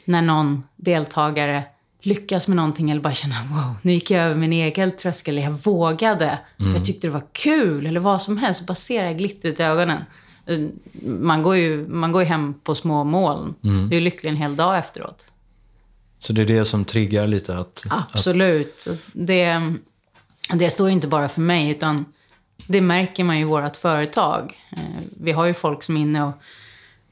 [0.04, 1.62] när någon deltagare
[2.02, 5.50] lyckas med någonting eller bara känner wow, nu gick jag över min egen tröskel, jag
[5.50, 8.60] vågade, jag tyckte det var kul eller vad som helst.
[8.66, 10.02] Bara se det här glittret i ögonen.
[10.46, 10.58] Eh,
[11.02, 13.54] Man går ju, man går ju hem på små moln.
[13.90, 15.24] Du är lycklig en hel dag efteråt.
[16.18, 17.86] Så det är det som triggar lite att...
[17.90, 18.74] Absolut.
[18.80, 19.74] Så Det,
[20.54, 22.04] det står ju inte bara för mig, utan
[22.66, 24.58] det märker man ju i vårt företag.
[24.72, 24.78] Eh,
[25.20, 26.32] Vi har ju folk som är inne och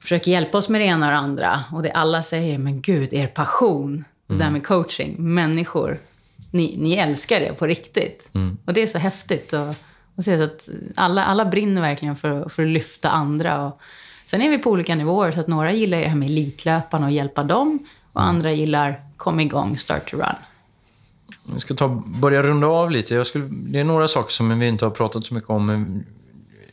[0.00, 1.64] försöker hjälpa oss med det ena och det andra.
[1.72, 5.98] Och det alla säger, men gud, er passion, det där med coaching, människor,
[6.50, 8.28] ni, ni älskar det på riktigt.
[8.64, 9.82] Och det är så häftigt att,
[10.16, 13.64] att se så att alla, alla brinner verkligen för, för att lyfta andra.
[13.66, 13.80] Och
[14.24, 17.12] sen är vi på olika nivåer, så att några gillar det här med elitlöparna och
[17.12, 17.78] hjälpa dem.
[18.12, 20.34] Och andra gillar kom igång, start to run.
[21.54, 23.14] Vi ska ta, börja runda av lite.
[23.14, 26.04] Jag skulle, det är några saker som vi inte har pratat så mycket om.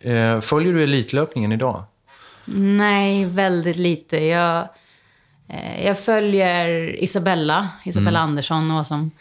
[0.01, 1.83] Eh, följer du elitlöpningen idag?
[2.45, 4.17] Nej, väldigt lite.
[4.25, 4.67] Jag,
[5.47, 6.67] eh, jag följer
[7.03, 9.11] Isabella, Isabella Andersson och vad som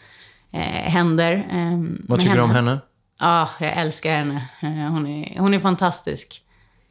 [0.53, 0.59] eh,
[0.91, 1.31] händer.
[1.51, 2.01] Eh, Mm.
[2.07, 2.79] Vad tycker du om henne?
[3.21, 4.47] Ja, jag älskar henne.
[4.89, 6.41] Hon, är, hon är fantastisk.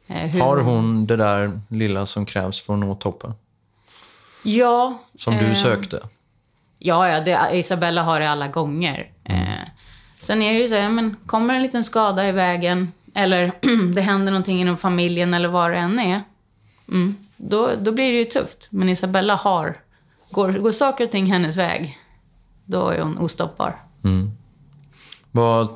[0.07, 3.33] Hur- Har hon det där lilla som krävs för att nå toppen?
[4.43, 4.99] Ja.
[5.15, 5.99] Som du eh, sökte?
[6.85, 9.07] Ja, ja det, Isabella har det alla gånger.
[9.23, 9.37] Eh,
[10.19, 13.51] sen är det ju så här, men kommer en liten skada i vägen eller
[13.93, 16.21] det händer någonting inom familjen eller vad det än är.
[16.89, 18.67] Mm, då, då blir det ju tufft.
[18.69, 19.77] Men Isabella har...
[20.31, 21.97] Går, går saker och ting hennes väg,
[22.65, 23.75] då är hon ostoppbar.
[25.31, 25.67] Vad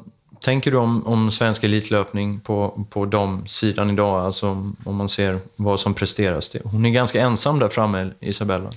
[0.41, 4.25] tänker du om, om svensk elitlöpning på, på de sidan idag?
[4.25, 4.49] Alltså
[4.83, 6.49] om- man ser vad som presteras.
[6.49, 8.69] Det- Hon är ganska ensam där framme, Isabella.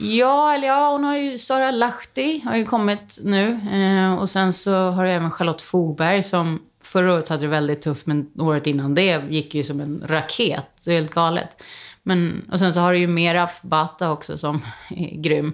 [0.00, 3.60] Ja, eller ja, hon har ju Sara Lahti har ju kommit nu.
[3.72, 7.82] Eh, och sen så har du även Charlotte Fogberg som förra året hade det väldigt
[7.82, 10.66] tufft, men året innan det gick ju som en raket.
[10.84, 11.62] Det är helt galet.
[12.02, 15.52] Men, och sen så har du ju Meraf Bata också som är grym.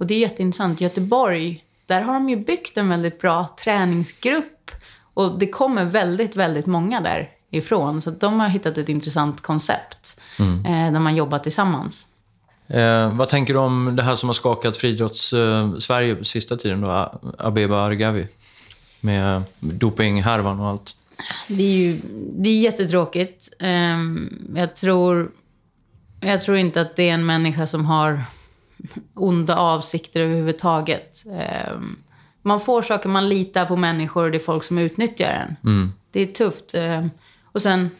[0.00, 0.80] Och det är jätteintressant.
[0.80, 4.70] Göteborg, där har de ju byggt en väldigt bra träningsgrupp.
[5.14, 8.02] Och det kommer väldigt, väldigt många därifrån.
[8.02, 12.06] Så de har hittat ett intressant koncept eh, där man jobbar tillsammans.
[12.72, 17.20] Eh, vad tänker du om det här som har skakat friidrotts-Sverige på sista tiden då?
[17.38, 18.28] Abeba Argavi.
[19.00, 20.96] Med dopinghärvan och allt.
[21.48, 22.00] Det är ju
[22.32, 23.48] det är jättetråkigt.
[23.58, 25.30] Ehm, Jag tror,
[26.20, 28.24] jag tror inte att det är en människa som har
[29.14, 31.24] onda avsikter överhuvudtaget.
[31.38, 31.96] Ehm,
[32.42, 35.92] Man får saker, man litar på människor och det är folk som utnyttjar den.
[36.10, 36.74] Det är tufft.
[36.74, 37.10] Ehm,
[37.42, 37.90] Och sen,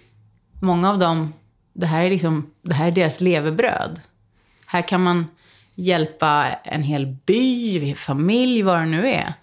[0.61, 1.33] många av dem,
[1.73, 4.01] det här är, liksom, det här är deras levebröd.
[4.73, 5.27] Här kan man
[5.75, 9.35] hjälpa en hel by, familj, vad det nu är.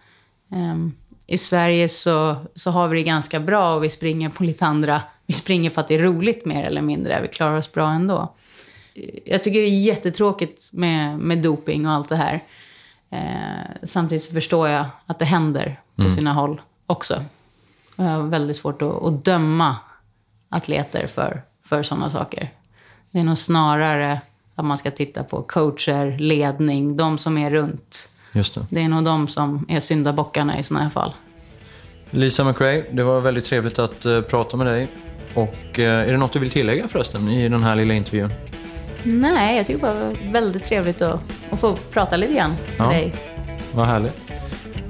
[0.52, 0.94] Ehm,
[1.28, 5.02] I Sverige så, så har vi det ganska bra och vi springer på lite andra...
[5.26, 7.22] Vi springer för att det är roligt mer eller mindre.
[7.22, 8.36] Vi klarar oss bra ändå.
[9.26, 12.40] Jag tycker det är jättetråkigt med, med doping och allt det här.
[13.10, 17.24] Eh, samtidigt så förstår jag att det händer på sina håll också.
[17.96, 19.76] Och jag har väldigt svårt att, att döma
[20.50, 22.50] atleter för, för sådana saker.
[23.12, 24.22] Det är nog snarare
[24.60, 28.10] att man ska titta på coacher, ledning, de som är runt.
[28.34, 28.62] Just det.
[28.70, 31.14] Det är nog de som är syndabockarna i sådana här fall.
[32.12, 34.88] Lisa McRae, det var väldigt trevligt att eh, prata med dig.
[35.34, 38.34] Och eh, är det något du vill tillägga förresten i den här lilla intervjun?
[39.04, 41.20] Nej, jag tycker bara det var väldigt trevligt att,
[41.52, 42.92] att få prata lite grann med Ja.
[42.92, 43.14] dig.
[43.74, 44.30] Vad härligt.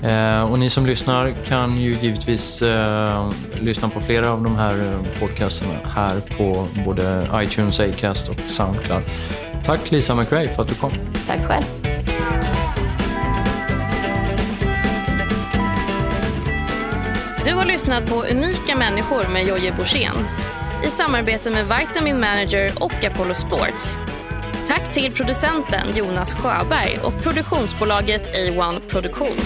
[0.03, 3.29] Eh, och ni som lyssnar kan ju givetvis eh,
[3.61, 9.03] lyssna på flera av de här eh, podcasterna här på både iTunes, Acast och Soundcloud.
[9.63, 10.91] Tack Lisa McRae för att du kom.
[11.27, 11.63] Tack själv.
[17.45, 20.25] Du har lyssnat på Unika människor med Jojje Borssén
[20.85, 23.99] i samarbete med Vitamin Manager och Apollo Sports.
[24.67, 29.37] Tack till producenten Jonas Sjöberg och produktionsbolaget A1 Produktion.